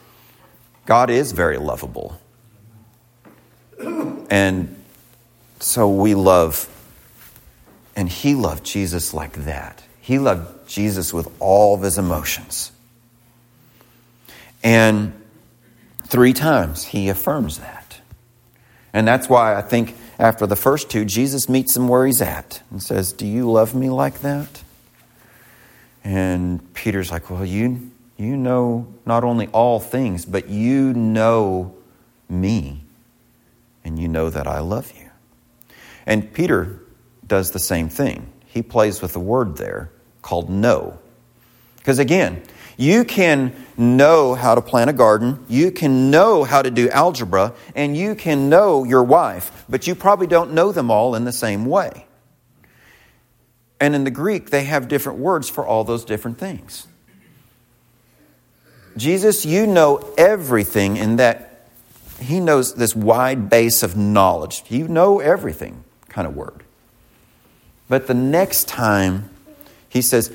God 0.85 1.11
is 1.11 1.33
very 1.33 1.59
lovable. 1.59 2.20
And 4.31 4.75
so 5.61 5.88
we 5.88 6.14
love 6.14 6.69
and 7.97 8.09
he 8.09 8.35
loved 8.35 8.64
Jesus 8.64 9.12
like 9.12 9.33
that. 9.45 9.83
He 10.01 10.19
loved 10.19 10.69
Jesus 10.69 11.12
with 11.12 11.29
all 11.41 11.75
of 11.75 11.83
his 11.83 11.99
emotions. 11.99 12.71
And 14.62 15.12
three 16.07 16.33
times 16.33 16.85
he 16.85 17.09
affirms 17.09 17.59
that. 17.59 18.01
And 18.93 19.07
that's 19.07 19.29
why 19.29 19.57
I 19.57 19.62
think 19.62 19.97
after 20.19 20.47
the 20.47 20.57
first 20.57 20.91
two, 20.91 21.05
Jesus 21.05 21.49
meets 21.49 21.77
him 21.77 21.88
where 21.88 22.07
he's 22.07 22.23
at 22.23 22.62
and 22.71 22.83
says, 22.83 23.12
Do 23.12 23.27
you 23.27 23.51
love 23.51 23.75
me 23.75 23.91
like 23.91 24.21
that? 24.21 24.62
And 26.05 26.73
Peter's 26.75 27.11
like, 27.11 27.31
Well, 27.31 27.45
you, 27.45 27.91
you 28.17 28.37
know 28.37 28.87
not 29.05 29.25
only 29.25 29.49
all 29.49 29.81
things, 29.81 30.25
but 30.25 30.49
you 30.49 30.95
know 30.95 31.75
me, 32.29 32.85
and 33.85 33.99
you 33.99 34.09
know 34.09 34.31
that 34.31 34.47
I 34.47 34.61
love 34.61 34.93
you. 34.99 35.11
And 36.07 36.33
Peter 36.33 36.81
does 37.27 37.51
the 37.51 37.59
same 37.59 37.88
thing. 37.88 38.33
He 38.47 38.62
plays 38.62 39.03
with 39.03 39.14
a 39.14 39.21
word 39.21 39.57
there 39.57 39.91
called 40.23 40.49
know. 40.49 40.99
Because 41.77 41.99
again, 41.99 42.43
you 42.77 43.05
can 43.05 43.55
know 43.77 44.35
how 44.35 44.55
to 44.55 44.62
plant 44.62 44.88
a 44.91 44.93
garden, 44.93 45.45
you 45.49 45.71
can 45.71 46.11
know 46.11 46.45
how 46.45 46.62
to 46.62 46.71
do 46.71 46.88
algebra, 46.91 47.55
and 47.75 47.97
you 47.97 48.14
can 48.14 48.49
know 48.49 48.85
your 48.85 49.03
wife, 49.03 49.64
but 49.69 49.87
you 49.87 49.95
probably 49.95 50.27
don't 50.27 50.53
know 50.53 50.71
them 50.73 50.91
all 50.91 51.14
in 51.14 51.25
the 51.25 51.33
same 51.33 51.67
way. 51.67 52.07
And 53.81 53.95
in 53.95 54.05
the 54.05 54.11
Greek, 54.11 54.51
they 54.51 54.64
have 54.64 54.88
different 54.88 55.19
words 55.19 55.49
for 55.49 55.67
all 55.67 55.85
those 55.85 56.05
different 56.05 56.38
things. 56.38 56.87
Jesus, 58.97 59.47
you 59.47 59.67
know 59.67 60.12
everything 60.19 60.97
in 60.97 61.17
that 61.17 61.48
he 62.18 62.40
knows 62.40 62.74
this 62.74 62.94
wide 62.94 63.48
base 63.48 63.83
of 63.83 63.96
knowledge. 63.96 64.64
You 64.68 64.88
know 64.88 65.20
everything 65.20 65.85
kind 66.09 66.26
of 66.26 66.37
word. 66.37 66.64
But 67.88 68.07
the 68.07 68.14
next 68.14 68.68
time, 68.68 69.31
he 69.88 70.02
says, 70.02 70.33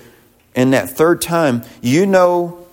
in 0.55 0.71
that 0.71 0.89
third 0.89 1.21
time, 1.21 1.63
you 1.81 2.05
know 2.05 2.67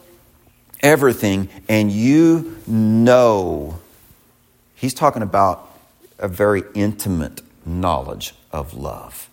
everything 0.80 1.48
and 1.68 1.90
you 1.90 2.56
know. 2.66 3.78
He's 4.74 4.94
talking 4.94 5.22
about 5.22 5.70
a 6.18 6.28
very 6.28 6.62
intimate 6.74 7.42
knowledge 7.66 8.34
of 8.52 8.74
love. 8.74 9.28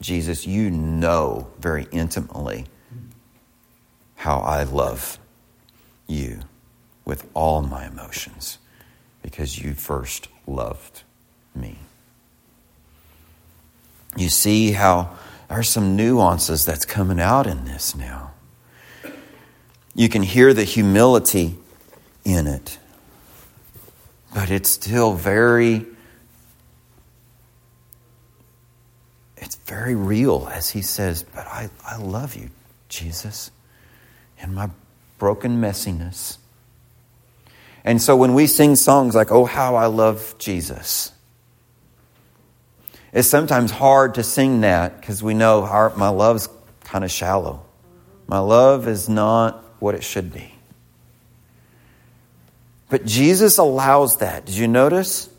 Jesus, 0.00 0.46
you 0.46 0.70
know 0.70 1.48
very 1.58 1.86
intimately 1.92 2.66
how 4.16 4.38
I 4.38 4.64
love 4.64 5.18
you 6.06 6.40
with 7.04 7.28
all 7.34 7.62
my 7.62 7.86
emotions 7.86 8.58
because 9.26 9.58
you 9.58 9.74
first 9.74 10.28
loved 10.46 11.02
me 11.52 11.76
you 14.16 14.30
see 14.30 14.72
how 14.72 15.10
there's 15.48 15.68
some 15.68 15.94
nuances 15.94 16.64
that's 16.64 16.84
coming 16.84 17.20
out 17.20 17.46
in 17.46 17.64
this 17.64 17.94
now. 17.94 18.32
You 19.94 20.08
can 20.08 20.22
hear 20.22 20.52
the 20.52 20.64
humility 20.64 21.56
in 22.24 22.46
it, 22.46 22.78
but 24.34 24.50
it's 24.50 24.70
still 24.70 25.12
very 25.12 25.86
it's 29.36 29.56
very 29.56 29.94
real 29.94 30.48
as 30.52 30.70
he 30.70 30.82
says, 30.82 31.22
But 31.22 31.46
I, 31.46 31.70
I 31.84 31.96
love 31.98 32.34
you, 32.34 32.50
Jesus, 32.88 33.50
in 34.38 34.54
my 34.54 34.70
broken 35.18 35.60
messiness. 35.60 36.38
And 37.86 38.02
so 38.02 38.16
when 38.16 38.34
we 38.34 38.48
sing 38.48 38.74
songs 38.74 39.14
like, 39.14 39.30
Oh, 39.30 39.44
how 39.44 39.76
I 39.76 39.86
love 39.86 40.34
Jesus, 40.38 41.12
it's 43.12 43.28
sometimes 43.28 43.70
hard 43.70 44.16
to 44.16 44.24
sing 44.24 44.60
that 44.62 45.00
because 45.00 45.22
we 45.22 45.32
know 45.32 45.62
our, 45.62 45.94
my 45.96 46.08
love's 46.08 46.48
kind 46.80 47.04
of 47.04 47.10
shallow. 47.10 47.62
My 48.26 48.40
love 48.40 48.88
is 48.88 49.08
not 49.08 49.62
what 49.78 49.94
it 49.94 50.02
should 50.02 50.32
be. 50.32 50.52
But 52.90 53.06
Jesus 53.06 53.56
allows 53.56 54.18
that. 54.18 54.44
Did 54.44 54.56
you 54.56 54.66
notice? 54.68 55.30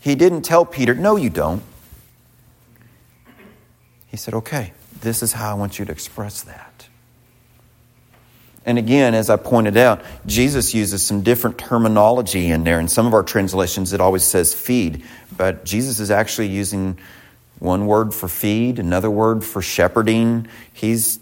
He 0.00 0.14
didn't 0.14 0.42
tell 0.42 0.64
Peter, 0.64 0.94
No, 0.94 1.16
you 1.16 1.28
don't. 1.28 1.62
He 4.06 4.16
said, 4.16 4.32
Okay, 4.32 4.72
this 5.02 5.22
is 5.22 5.34
how 5.34 5.50
I 5.50 5.54
want 5.54 5.78
you 5.78 5.84
to 5.84 5.92
express 5.92 6.42
that. 6.42 6.88
And 8.66 8.78
again, 8.78 9.14
as 9.14 9.28
I 9.28 9.36
pointed 9.36 9.76
out, 9.76 10.02
Jesus 10.24 10.74
uses 10.74 11.04
some 11.04 11.22
different 11.22 11.58
terminology 11.58 12.50
in 12.50 12.64
there. 12.64 12.80
In 12.80 12.88
some 12.88 13.06
of 13.06 13.12
our 13.12 13.22
translations, 13.22 13.92
it 13.92 14.00
always 14.00 14.24
says 14.24 14.54
feed, 14.54 15.04
but 15.36 15.64
Jesus 15.64 16.00
is 16.00 16.10
actually 16.10 16.48
using 16.48 16.98
one 17.58 17.86
word 17.86 18.14
for 18.14 18.28
feed, 18.28 18.78
another 18.78 19.10
word 19.10 19.44
for 19.44 19.60
shepherding. 19.60 20.48
He's 20.72 21.18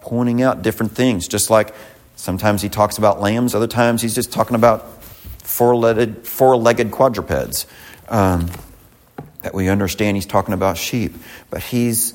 pointing 0.00 0.42
out 0.42 0.62
different 0.62 0.92
things, 0.92 1.28
just 1.28 1.50
like 1.50 1.74
sometimes 2.16 2.62
he 2.62 2.68
talks 2.68 2.98
about 2.98 3.20
lambs, 3.20 3.54
other 3.54 3.66
times 3.66 4.00
he's 4.00 4.14
just 4.14 4.32
talking 4.32 4.56
about 4.56 5.02
four-legged, 5.42 6.26
four-legged 6.26 6.90
quadrupeds. 6.90 7.66
Um, 8.08 8.50
that 9.42 9.54
we 9.54 9.68
understand 9.68 10.16
he's 10.16 10.26
talking 10.26 10.54
about 10.54 10.76
sheep, 10.76 11.14
but 11.50 11.62
he's 11.62 12.14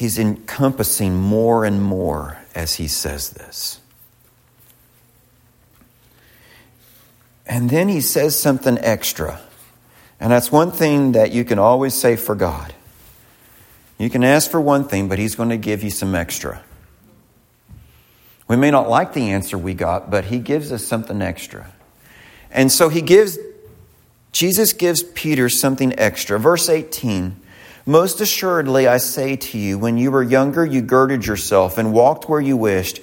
he's 0.00 0.18
encompassing 0.18 1.14
more 1.14 1.62
and 1.62 1.82
more 1.82 2.38
as 2.54 2.76
he 2.76 2.88
says 2.88 3.28
this. 3.32 3.80
And 7.44 7.68
then 7.68 7.90
he 7.90 8.00
says 8.00 8.34
something 8.34 8.78
extra. 8.78 9.42
And 10.18 10.32
that's 10.32 10.50
one 10.50 10.72
thing 10.72 11.12
that 11.12 11.32
you 11.32 11.44
can 11.44 11.58
always 11.58 11.92
say 11.92 12.16
for 12.16 12.34
God. 12.34 12.72
You 13.98 14.08
can 14.08 14.24
ask 14.24 14.50
for 14.50 14.58
one 14.58 14.88
thing, 14.88 15.06
but 15.06 15.18
he's 15.18 15.34
going 15.34 15.50
to 15.50 15.58
give 15.58 15.82
you 15.82 15.90
some 15.90 16.14
extra. 16.14 16.62
We 18.48 18.56
may 18.56 18.70
not 18.70 18.88
like 18.88 19.12
the 19.12 19.32
answer 19.32 19.58
we 19.58 19.74
got, 19.74 20.10
but 20.10 20.24
he 20.24 20.38
gives 20.38 20.72
us 20.72 20.82
something 20.82 21.20
extra. 21.20 21.70
And 22.50 22.72
so 22.72 22.88
he 22.88 23.02
gives 23.02 23.38
Jesus 24.32 24.72
gives 24.72 25.02
Peter 25.02 25.50
something 25.50 25.98
extra. 25.98 26.40
Verse 26.40 26.70
18 26.70 27.36
Most 27.86 28.20
assuredly, 28.20 28.86
I 28.86 28.98
say 28.98 29.36
to 29.36 29.58
you, 29.58 29.78
when 29.78 29.96
you 29.96 30.10
were 30.10 30.22
younger, 30.22 30.64
you 30.64 30.82
girded 30.82 31.26
yourself 31.26 31.78
and 31.78 31.92
walked 31.92 32.28
where 32.28 32.40
you 32.40 32.56
wished. 32.56 33.00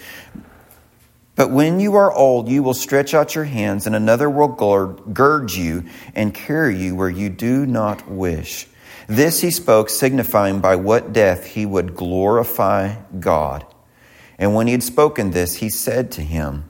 But 1.36 1.52
when 1.52 1.80
you 1.80 1.96
are 1.96 2.12
old, 2.12 2.50
you 2.50 2.64
will 2.64 2.74
stretch 2.74 3.14
out 3.14 3.36
your 3.36 3.44
hands, 3.44 3.86
and 3.86 3.96
another 3.96 4.30
will 4.30 4.48
gird 4.48 5.54
you 5.54 5.86
and 6.16 6.34
carry 6.34 6.78
you 6.78 6.96
where 6.96 7.10
you 7.10 7.30
do 7.30 7.66
not 7.66 8.10
wish. 8.10 8.68
This 9.08 9.42
he 9.42 9.52
spoke, 9.52 9.90
signifying 9.90 10.60
by 10.60 10.76
what 10.76 11.14
death 11.14 11.46
he 11.46 11.66
would 11.66 11.96
glorify 11.96 12.96
God. 13.20 13.66
And 14.38 14.54
when 14.54 14.68
he 14.68 14.74
had 14.74 14.84
spoken 14.84 15.32
this, 15.32 15.56
he 15.56 15.70
said 15.70 16.12
to 16.14 16.22
him, 16.22 16.66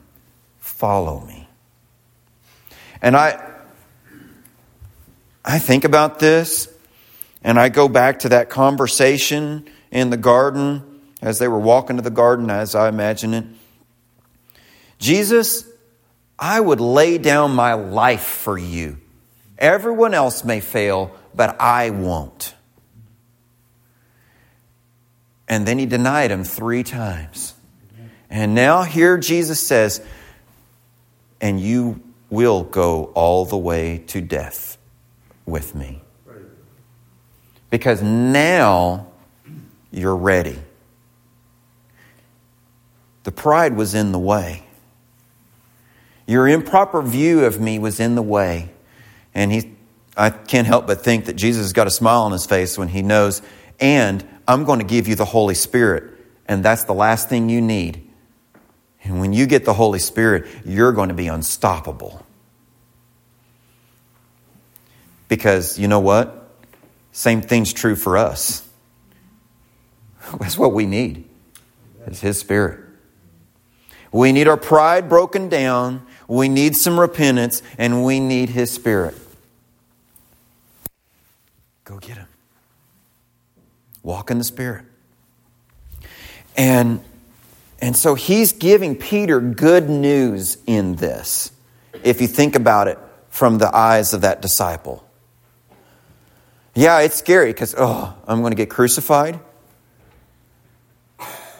Follow 0.59 1.21
me. 1.21 1.47
And 3.01 3.15
I, 3.15 3.43
I 5.43 5.59
think 5.59 5.83
about 5.83 6.19
this 6.19 6.67
and 7.47 7.57
I 7.57 7.69
go 7.69 7.88
back 7.88 8.19
to 8.19 8.29
that 8.29 8.49
conversation 8.49 9.69
in 9.89 10.10
the 10.10 10.17
garden 10.17 10.83
as 11.21 11.39
they 11.39 11.47
were 11.47 11.57
walking 11.57 11.95
to 11.95 12.01
the 12.01 12.10
garden, 12.10 12.49
as 12.49 12.75
I 12.75 12.89
imagine 12.89 13.33
it. 13.33 13.45
Jesus, 14.99 15.63
I 16.38 16.60
would 16.60 16.81
lay 16.81 17.17
down 17.17 17.55
my 17.55 17.73
life 17.73 18.25
for 18.25 18.57
you. 18.57 18.97
Everyone 19.57 20.13
else 20.13 20.43
may 20.43 20.60
fail, 20.60 21.15
but 21.33 21.55
I 21.62 21.89
won't. 21.91 22.53
And 25.47 25.65
then 25.65 25.79
he 25.79 25.86
denied 25.86 26.31
him 26.31 26.43
three 26.43 26.83
times. 26.83 27.53
And 28.29 28.55
now 28.55 28.83
here 28.83 29.17
Jesus 29.17 29.65
says, 29.65 30.05
and 31.39 31.62
you 31.62 32.03
will 32.29 32.63
go 32.63 33.05
all 33.15 33.45
the 33.45 33.57
way 33.57 33.99
to 34.07 34.19
death 34.19 34.77
with 35.45 35.73
me. 35.73 36.01
Because 37.69 38.01
now 38.01 39.08
you're 39.91 40.15
ready. 40.15 40.58
The 43.23 43.32
pride 43.32 43.75
was 43.75 43.93
in 43.93 44.12
the 44.12 44.19
way. 44.19 44.63
Your 46.27 46.47
improper 46.47 47.01
view 47.01 47.45
of 47.45 47.60
me 47.60 47.80
was 47.80 47.99
in 47.99 48.15
the 48.15 48.21
way. 48.21 48.69
And 49.34 49.51
he, 49.51 49.75
I 50.15 50.30
can't 50.30 50.67
help 50.67 50.88
but 50.88 51.03
think 51.03 51.25
that 51.25 51.36
Jesus 51.36 51.63
has 51.63 51.73
got 51.73 51.88
a 51.88 51.91
smile 51.91 52.21
on 52.21 52.32
his 52.32 52.45
face 52.45 52.77
when 52.77 52.88
he 52.88 53.01
knows, 53.01 53.41
and 53.80 54.25
I'm 54.47 54.63
going 54.63 54.80
to 54.80 54.86
give 54.86 55.08
you 55.08 55.15
the 55.15 55.25
Holy 55.25 55.56
Spirit. 55.56 56.13
And 56.47 56.63
that's 56.63 56.86
the 56.86 56.93
last 56.93 57.30
thing 57.30 57.49
you 57.49 57.62
need. 57.62 58.10
And 59.03 59.19
when 59.19 59.34
you 59.34 59.45
get 59.45 59.65
the 59.65 59.73
Holy 59.73 59.99
Spirit, 59.99 60.47
you're 60.65 60.91
going 60.91 61.10
to 61.10 61.15
be 61.15 61.27
unstoppable. 61.27 62.25
Because 65.27 65.77
you 65.77 65.88
know 65.88 65.99
what? 65.99 66.46
Same 67.17 67.41
thing's 67.41 67.73
true 67.73 67.95
for 67.95 68.15
us. 68.15 68.62
That's 70.39 70.56
what 70.56 70.71
we 70.71 70.86
need. 70.86 71.27
Is 72.06 72.21
his 72.21 72.38
spirit. 72.38 72.80
We 74.12 74.32
need 74.32 74.47
our 74.47 74.56
pride 74.56 75.10
broken 75.10 75.49
down. 75.49 76.06
We 76.27 76.47
need 76.47 76.75
some 76.75 76.99
repentance 76.99 77.63
and 77.80 78.06
we 78.06 78.19
need 78.19 78.49
his 78.49 78.69
spirit. 78.69 79.17
Go 81.86 81.97
get 81.97 82.17
him. 82.17 82.27
Walk 84.03 84.30
in 84.30 84.38
the 84.38 84.43
spirit. 84.43 84.86
And 86.56 87.03
and 87.80 87.97
so 87.97 88.13
he's 88.13 88.51
giving 88.51 88.95
Peter 88.95 89.41
good 89.41 89.89
news 89.89 90.60
in 90.67 90.97
this. 90.97 91.51
If 92.03 92.21
you 92.21 92.27
think 92.27 92.56
about 92.56 92.88
it 92.88 92.99
from 93.32 93.58
the 93.58 93.75
eyes 93.75 94.13
of 94.13 94.21
that 94.21 94.43
disciple. 94.43 95.06
Yeah, 96.77 96.99
it's 96.99 97.15
scary 97.15 97.51
because, 97.51 97.73
oh, 97.75 98.15
I'm 98.27 98.41
going 98.41 98.51
to 98.51 98.55
get 98.55 98.69
crucified. 98.69 99.39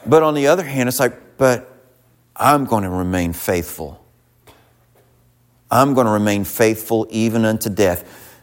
But 0.06 0.22
on 0.22 0.36
the 0.36 0.46
other 0.46 0.64
hand, 0.64 0.88
it's 0.88 1.00
like, 1.00 1.38
but 1.38 1.76
I'm 2.36 2.66
going 2.66 2.84
to 2.84 2.92
remain 2.92 3.34
faithful. 3.34 4.00
I'm 5.72 5.96
going 5.96 6.06
to 6.06 6.14
remain 6.14 6.44
faithful 6.44 7.08
even 7.10 7.46
unto 7.46 7.68
death. 7.68 8.40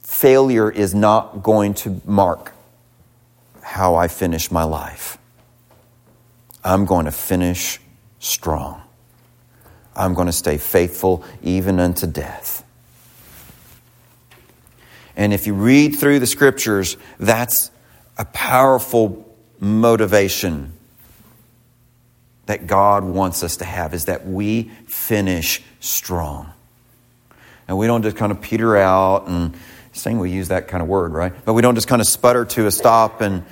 Failure 0.00 0.70
is 0.70 0.94
not 0.94 1.42
going 1.42 1.74
to 1.74 2.00
mark 2.04 2.52
how 3.60 3.96
I 3.96 4.06
finish 4.06 4.48
my 4.52 4.62
life. 4.62 5.18
I'm 6.62 6.84
going 6.84 7.06
to 7.06 7.12
finish 7.12 7.80
strong. 8.20 8.80
I'm 9.96 10.14
going 10.14 10.26
to 10.26 10.32
stay 10.32 10.58
faithful 10.58 11.24
even 11.42 11.80
unto 11.80 12.06
death. 12.06 12.62
And 15.16 15.32
if 15.32 15.46
you 15.46 15.54
read 15.54 15.96
through 15.96 16.18
the 16.20 16.26
scriptures, 16.26 16.96
that's 17.18 17.70
a 18.18 18.24
powerful 18.26 19.34
motivation 19.58 20.72
that 22.46 22.66
God 22.66 23.02
wants 23.04 23.42
us 23.42 23.56
to 23.58 23.64
have 23.64 23.94
is 23.94 24.04
that 24.04 24.26
we 24.26 24.70
finish 24.86 25.62
strong. 25.80 26.52
And 27.66 27.76
we 27.76 27.86
don't 27.86 28.02
just 28.02 28.16
kind 28.16 28.30
of 28.30 28.40
peter 28.40 28.76
out 28.76 29.26
and 29.26 29.56
saying 29.92 30.18
we 30.18 30.30
use 30.30 30.48
that 30.48 30.68
kind 30.68 30.82
of 30.82 30.88
word, 30.88 31.12
right? 31.12 31.32
But 31.44 31.54
we 31.54 31.62
don't 31.62 31.74
just 31.74 31.88
kind 31.88 32.00
of 32.00 32.06
sputter 32.06 32.44
to 32.44 32.66
a 32.66 32.70
stop 32.70 33.20
and 33.20 33.44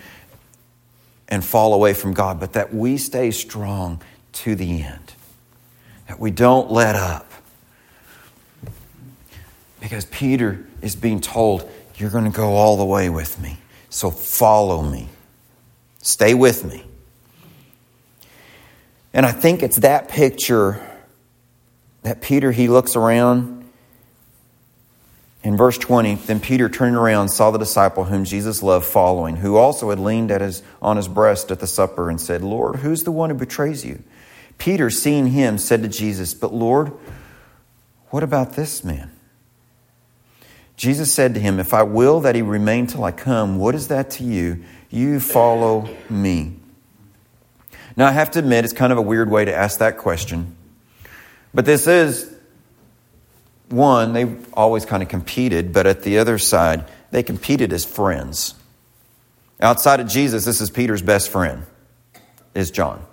and 1.29 1.45
fall 1.45 1.73
away 1.73 1.95
from 1.95 2.13
God, 2.13 2.39
but 2.39 2.53
that 2.53 2.75
we 2.75 2.99
stay 2.99 3.31
strong 3.31 4.01
to 4.33 4.55
the 4.55 4.83
end. 4.83 5.15
That 6.07 6.21
we 6.21 6.31
don't 6.31 6.71
let 6.71 6.97
up. 6.97 7.31
Because 9.81 10.05
Peter 10.05 10.67
is 10.85 10.95
being 10.95 11.21
told, 11.21 11.69
You're 11.97 12.11
going 12.11 12.31
to 12.31 12.37
go 12.37 12.55
all 12.55 12.77
the 12.77 12.85
way 12.85 13.09
with 13.09 13.41
me. 13.41 13.59
So 13.89 14.11
follow 14.11 14.83
me. 14.83 15.09
Stay 16.03 16.35
with 16.35 16.65
me. 16.65 16.85
And 19.13 19.25
I 19.25 19.33
think 19.33 19.63
it's 19.63 19.79
that 19.79 20.09
picture 20.09 20.81
that 22.03 22.21
Peter, 22.21 22.53
he 22.53 22.69
looks 22.69 22.97
around. 22.97 23.63
In 25.43 25.57
verse 25.57 25.79
20, 25.79 26.17
then 26.17 26.41
Peter 26.41 26.69
turning 26.69 26.97
around 26.97 27.29
saw 27.29 27.51
the 27.51 27.59
disciple 27.59 28.05
whom 28.05 28.25
Jesus 28.25 28.63
loved 28.63 28.87
following, 28.87 29.37
who 29.37 29.57
also 29.57 29.91
had 29.91 29.99
leaned 29.99 30.31
at 30.31 30.41
his, 30.41 30.63
on 30.83 30.97
his 30.97 31.07
breast 31.07 31.51
at 31.51 31.61
the 31.61 31.67
supper 31.67 32.09
and 32.11 32.21
said, 32.21 32.43
Lord, 32.43 32.77
who's 32.77 33.05
the 33.05 33.13
one 33.13 33.31
who 33.31 33.37
betrays 33.37 33.85
you? 33.85 34.03
Peter, 34.59 34.91
seeing 34.91 35.29
him, 35.29 35.59
said 35.59 35.83
to 35.83 35.89
Jesus, 35.89 36.35
But 36.35 36.53
Lord, 36.53 36.93
what 38.09 38.23
about 38.23 38.55
this 38.55 38.83
man? 38.83 39.14
Jesus 40.77 41.13
said 41.13 41.35
to 41.35 41.41
him, 41.41 41.61
If 41.61 41.73
I 41.73 41.83
will 41.83 42.21
that 42.21 42.35
he 42.35 42.43
remain 42.43 42.87
till 42.87 43.05
I 43.05 43.13
come, 43.13 43.59
what 43.59 43.75
is 43.75 43.89
that 43.89 44.11
to 44.13 44.25
you? 44.25 44.65
You 44.91 45.21
follow 45.21 45.89
me. 46.11 46.57
Now, 47.97 48.07
I 48.07 48.11
have 48.11 48.33
to 48.33 48.41
admit, 48.41 48.65
it's 48.65 48.75
kind 48.75 48.93
of 48.93 48.99
a 48.99 49.03
weird 49.03 49.31
way 49.31 49.45
to 49.45 49.55
ask 49.55 49.79
that 49.79 49.99
question. 49.99 50.57
But 51.53 51.65
this 51.65 51.87
is 51.87 52.35
one, 53.69 54.13
they 54.13 54.37
always 54.53 54.85
kind 54.85 55.03
of 55.03 55.09
competed, 55.09 55.73
but 55.73 55.87
at 55.87 56.03
the 56.03 56.19
other 56.19 56.39
side, 56.39 56.85
they 57.13 57.23
competed 57.23 57.73
as 57.73 57.85
friends. 57.85 58.55
Outside 59.61 60.01
of 60.01 60.09
Jesus, 60.09 60.45
this 60.45 60.61
is 60.61 60.71
Peter's 60.71 61.03
best 61.03 61.31
friend, 61.31 61.65
is 62.55 62.71
John. 62.73 63.05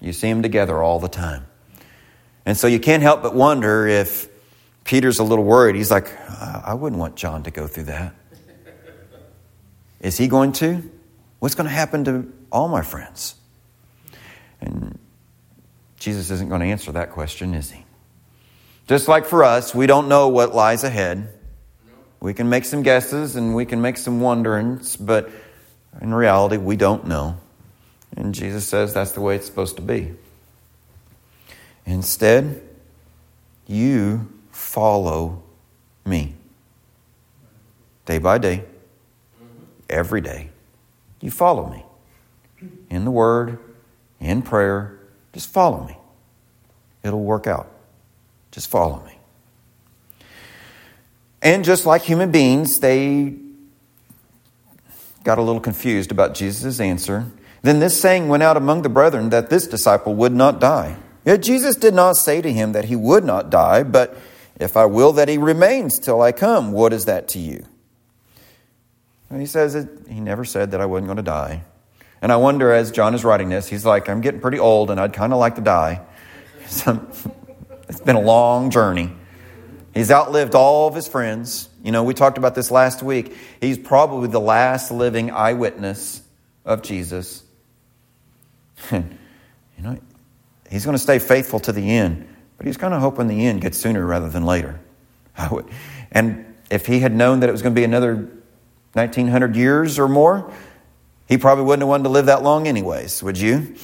You 0.00 0.12
see 0.12 0.28
them 0.28 0.42
together 0.42 0.82
all 0.82 1.00
the 1.00 1.08
time. 1.08 1.46
And 2.46 2.56
so 2.56 2.66
you 2.66 2.78
can't 2.78 3.02
help 3.02 3.22
but 3.22 3.34
wonder 3.34 3.86
if 3.86 4.28
Peter's 4.84 5.18
a 5.18 5.24
little 5.24 5.44
worried. 5.44 5.76
He's 5.76 5.90
like, 5.90 6.12
I 6.28 6.74
wouldn't 6.74 7.00
want 7.00 7.16
John 7.16 7.42
to 7.44 7.50
go 7.50 7.66
through 7.66 7.84
that. 7.84 8.14
Is 10.00 10.18
he 10.18 10.28
going 10.28 10.52
to? 10.52 10.82
What's 11.38 11.54
going 11.54 11.66
to 11.66 11.74
happen 11.74 12.04
to 12.04 12.32
all 12.52 12.68
my 12.68 12.82
friends? 12.82 13.34
And 14.60 14.98
Jesus 15.98 16.30
isn't 16.30 16.48
going 16.50 16.60
to 16.60 16.66
answer 16.66 16.92
that 16.92 17.10
question, 17.12 17.54
is 17.54 17.70
he? 17.70 17.84
Just 18.86 19.08
like 19.08 19.24
for 19.24 19.44
us, 19.44 19.74
we 19.74 19.86
don't 19.86 20.08
know 20.08 20.28
what 20.28 20.54
lies 20.54 20.84
ahead. 20.84 21.32
We 22.20 22.34
can 22.34 22.50
make 22.50 22.66
some 22.66 22.82
guesses 22.82 23.36
and 23.36 23.54
we 23.54 23.64
can 23.64 23.80
make 23.80 23.96
some 23.96 24.20
wonderings, 24.20 24.96
but 24.96 25.30
in 26.00 26.12
reality, 26.12 26.58
we 26.58 26.76
don't 26.76 27.06
know. 27.06 27.38
And 28.16 28.34
Jesus 28.34 28.66
says 28.66 28.92
that's 28.92 29.12
the 29.12 29.22
way 29.22 29.36
it's 29.36 29.46
supposed 29.46 29.76
to 29.76 29.82
be. 29.82 30.12
Instead, 31.86 32.62
you 33.66 34.30
follow 34.54 35.42
me. 36.06 36.34
Day 38.06 38.18
by 38.18 38.38
day, 38.38 38.64
every 39.90 40.20
day, 40.20 40.50
you 41.20 41.30
follow 41.30 41.68
me. 41.68 41.84
In 42.90 43.04
the 43.04 43.10
Word, 43.10 43.58
in 44.20 44.42
prayer, 44.42 44.98
just 45.32 45.52
follow 45.52 45.84
me. 45.84 45.96
It'll 47.02 47.22
work 47.22 47.46
out. 47.46 47.70
Just 48.50 48.68
follow 48.68 49.02
me. 49.04 49.18
And 51.42 51.64
just 51.64 51.84
like 51.84 52.02
human 52.02 52.30
beings, 52.30 52.80
they 52.80 53.34
got 55.24 55.38
a 55.38 55.42
little 55.42 55.60
confused 55.60 56.10
about 56.10 56.34
Jesus' 56.34 56.80
answer. 56.80 57.26
Then 57.62 57.80
this 57.80 58.00
saying 58.00 58.28
went 58.28 58.42
out 58.42 58.56
among 58.56 58.82
the 58.82 58.88
brethren 58.88 59.30
that 59.30 59.50
this 59.50 59.66
disciple 59.66 60.14
would 60.14 60.32
not 60.32 60.60
die. 60.60 60.96
Yet 61.24 61.42
Jesus 61.42 61.76
did 61.76 61.94
not 61.94 62.16
say 62.16 62.40
to 62.42 62.52
him 62.52 62.72
that 62.72 62.86
he 62.86 62.96
would 62.96 63.24
not 63.24 63.50
die, 63.50 63.82
but 63.82 64.16
if 64.60 64.76
I 64.76 64.86
will 64.86 65.12
that 65.14 65.28
he 65.28 65.38
remains 65.38 65.98
till 65.98 66.22
I 66.22 66.32
come, 66.32 66.72
what 66.72 66.92
is 66.92 67.06
that 67.06 67.28
to 67.28 67.38
you? 67.38 67.64
And 69.30 69.40
he 69.40 69.46
says 69.46 69.74
that 69.74 70.08
he 70.08 70.20
never 70.20 70.44
said 70.44 70.70
that 70.72 70.80
I 70.80 70.86
wasn't 70.86 71.08
going 71.08 71.16
to 71.16 71.22
die. 71.22 71.64
And 72.22 72.32
I 72.32 72.36
wonder, 72.36 72.72
as 72.72 72.90
John 72.90 73.14
is 73.14 73.24
writing 73.24 73.48
this, 73.48 73.68
he's 73.68 73.84
like, 73.84 74.08
I'm 74.08 74.20
getting 74.20 74.40
pretty 74.40 74.58
old 74.58 74.90
and 74.90 75.00
I'd 75.00 75.12
kind 75.12 75.32
of 75.32 75.38
like 75.38 75.56
to 75.56 75.60
die. 75.60 76.00
it's 76.60 78.00
been 78.04 78.16
a 78.16 78.20
long 78.20 78.70
journey. 78.70 79.10
He's 79.92 80.10
outlived 80.10 80.54
all 80.54 80.88
of 80.88 80.94
his 80.94 81.06
friends. 81.06 81.68
You 81.82 81.92
know, 81.92 82.02
we 82.02 82.14
talked 82.14 82.38
about 82.38 82.54
this 82.54 82.70
last 82.70 83.02
week. 83.02 83.36
He's 83.60 83.78
probably 83.78 84.28
the 84.28 84.40
last 84.40 84.90
living 84.90 85.30
eyewitness 85.30 86.22
of 86.64 86.82
Jesus. 86.82 87.44
you 88.92 89.04
know, 89.78 89.98
he's 90.70 90.84
going 90.84 90.96
to 90.96 91.02
stay 91.02 91.18
faithful 91.18 91.60
to 91.60 91.72
the 91.72 91.90
end, 91.90 92.26
but 92.64 92.68
he's 92.68 92.78
kind 92.78 92.94
of 92.94 93.02
hoping 93.02 93.26
the 93.26 93.44
end 93.44 93.60
gets 93.60 93.76
sooner 93.76 94.06
rather 94.06 94.30
than 94.30 94.46
later. 94.46 94.80
And 96.12 96.54
if 96.70 96.86
he 96.86 97.00
had 97.00 97.14
known 97.14 97.40
that 97.40 97.50
it 97.50 97.52
was 97.52 97.60
going 97.60 97.74
to 97.74 97.78
be 97.78 97.84
another 97.84 98.14
1900 98.94 99.54
years 99.54 99.98
or 99.98 100.08
more, 100.08 100.50
he 101.28 101.36
probably 101.36 101.64
wouldn't 101.64 101.82
have 101.82 101.90
wanted 101.90 102.04
to 102.04 102.08
live 102.08 102.24
that 102.24 102.42
long, 102.42 102.66
anyways, 102.66 103.22
would 103.22 103.36
you? 103.36 103.76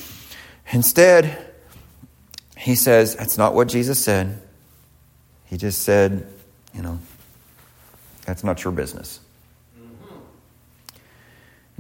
Instead, 0.70 1.52
he 2.56 2.74
says, 2.74 3.16
That's 3.16 3.36
not 3.36 3.54
what 3.54 3.68
Jesus 3.68 4.02
said. 4.02 4.40
He 5.44 5.58
just 5.58 5.82
said, 5.82 6.26
You 6.72 6.80
know, 6.80 7.00
that's 8.24 8.42
not 8.42 8.64
your 8.64 8.72
business. 8.72 9.20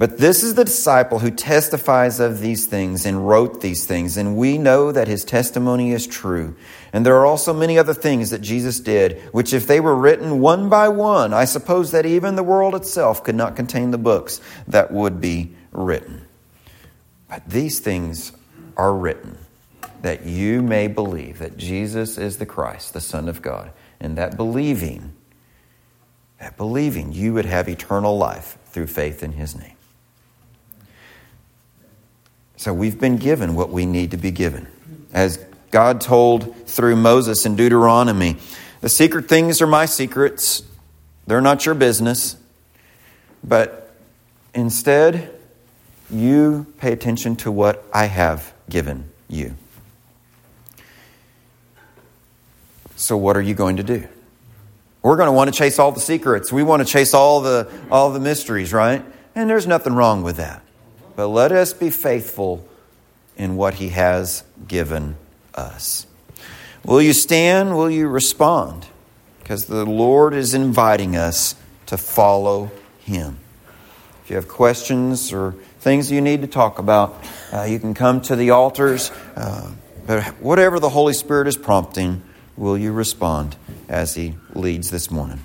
But 0.00 0.16
this 0.16 0.42
is 0.42 0.54
the 0.54 0.64
disciple 0.64 1.18
who 1.18 1.30
testifies 1.30 2.20
of 2.20 2.40
these 2.40 2.64
things 2.64 3.04
and 3.04 3.28
wrote 3.28 3.60
these 3.60 3.84
things, 3.84 4.16
and 4.16 4.34
we 4.34 4.56
know 4.56 4.92
that 4.92 5.08
his 5.08 5.26
testimony 5.26 5.92
is 5.92 6.06
true. 6.06 6.56
And 6.90 7.04
there 7.04 7.16
are 7.16 7.26
also 7.26 7.52
many 7.52 7.78
other 7.78 7.92
things 7.92 8.30
that 8.30 8.40
Jesus 8.40 8.80
did, 8.80 9.20
which, 9.32 9.52
if 9.52 9.66
they 9.66 9.78
were 9.78 9.94
written 9.94 10.40
one 10.40 10.70
by 10.70 10.88
one, 10.88 11.34
I 11.34 11.44
suppose 11.44 11.90
that 11.90 12.06
even 12.06 12.34
the 12.34 12.42
world 12.42 12.74
itself 12.74 13.22
could 13.22 13.34
not 13.34 13.56
contain 13.56 13.90
the 13.90 13.98
books 13.98 14.40
that 14.66 14.90
would 14.90 15.20
be 15.20 15.54
written. 15.70 16.24
But 17.28 17.46
these 17.46 17.78
things 17.78 18.32
are 18.78 18.94
written 18.94 19.36
that 20.00 20.24
you 20.24 20.62
may 20.62 20.86
believe 20.86 21.40
that 21.40 21.58
Jesus 21.58 22.16
is 22.16 22.38
the 22.38 22.46
Christ, 22.46 22.94
the 22.94 23.02
Son 23.02 23.28
of 23.28 23.42
God, 23.42 23.70
and 24.00 24.16
that 24.16 24.38
believing, 24.38 25.12
that 26.38 26.56
believing 26.56 27.12
you 27.12 27.34
would 27.34 27.44
have 27.44 27.68
eternal 27.68 28.16
life 28.16 28.56
through 28.64 28.86
faith 28.86 29.22
in 29.22 29.32
his 29.32 29.54
name. 29.54 29.74
So 32.60 32.74
we've 32.74 33.00
been 33.00 33.16
given 33.16 33.54
what 33.54 33.70
we 33.70 33.86
need 33.86 34.10
to 34.10 34.18
be 34.18 34.30
given. 34.30 34.66
As 35.14 35.38
God 35.70 35.98
told 35.98 36.66
through 36.66 36.94
Moses 36.96 37.46
in 37.46 37.56
Deuteronomy, 37.56 38.36
the 38.82 38.90
secret 38.90 39.30
things 39.30 39.62
are 39.62 39.66
my 39.66 39.86
secrets. 39.86 40.62
They're 41.26 41.40
not 41.40 41.64
your 41.64 41.74
business. 41.74 42.36
But 43.42 43.90
instead, 44.52 45.34
you 46.10 46.66
pay 46.76 46.92
attention 46.92 47.34
to 47.36 47.50
what 47.50 47.82
I 47.94 48.04
have 48.04 48.52
given 48.68 49.08
you. 49.26 49.54
So, 52.94 53.16
what 53.16 53.38
are 53.38 53.42
you 53.42 53.54
going 53.54 53.78
to 53.78 53.82
do? 53.82 54.06
We're 55.00 55.16
going 55.16 55.28
to 55.28 55.32
want 55.32 55.50
to 55.50 55.58
chase 55.58 55.78
all 55.78 55.92
the 55.92 56.00
secrets. 56.00 56.52
We 56.52 56.62
want 56.62 56.86
to 56.86 56.92
chase 56.92 57.14
all 57.14 57.40
the, 57.40 57.72
all 57.90 58.12
the 58.12 58.20
mysteries, 58.20 58.70
right? 58.74 59.02
And 59.34 59.48
there's 59.48 59.66
nothing 59.66 59.94
wrong 59.94 60.22
with 60.22 60.36
that. 60.36 60.62
But 61.16 61.28
let 61.28 61.52
us 61.52 61.72
be 61.72 61.90
faithful 61.90 62.66
in 63.36 63.56
what 63.56 63.74
He 63.74 63.88
has 63.88 64.44
given 64.68 65.16
us. 65.54 66.06
Will 66.84 67.02
you 67.02 67.12
stand? 67.12 67.76
Will 67.76 67.90
you 67.90 68.08
respond? 68.08 68.86
Because 69.38 69.66
the 69.66 69.84
Lord 69.84 70.34
is 70.34 70.54
inviting 70.54 71.16
us 71.16 71.54
to 71.86 71.98
follow 71.98 72.70
Him. 73.00 73.38
If 74.24 74.30
you 74.30 74.36
have 74.36 74.48
questions 74.48 75.32
or 75.32 75.52
things 75.80 76.10
you 76.10 76.20
need 76.20 76.42
to 76.42 76.46
talk 76.46 76.78
about, 76.78 77.22
uh, 77.52 77.64
you 77.64 77.78
can 77.78 77.94
come 77.94 78.20
to 78.22 78.36
the 78.36 78.50
altars. 78.50 79.10
Uh, 79.34 79.72
but 80.06 80.24
whatever 80.40 80.78
the 80.78 80.90
Holy 80.90 81.12
Spirit 81.12 81.48
is 81.48 81.56
prompting, 81.56 82.22
will 82.56 82.78
you 82.78 82.92
respond 82.92 83.56
as 83.88 84.14
He 84.14 84.34
leads 84.54 84.90
this 84.90 85.10
morning? 85.10 85.40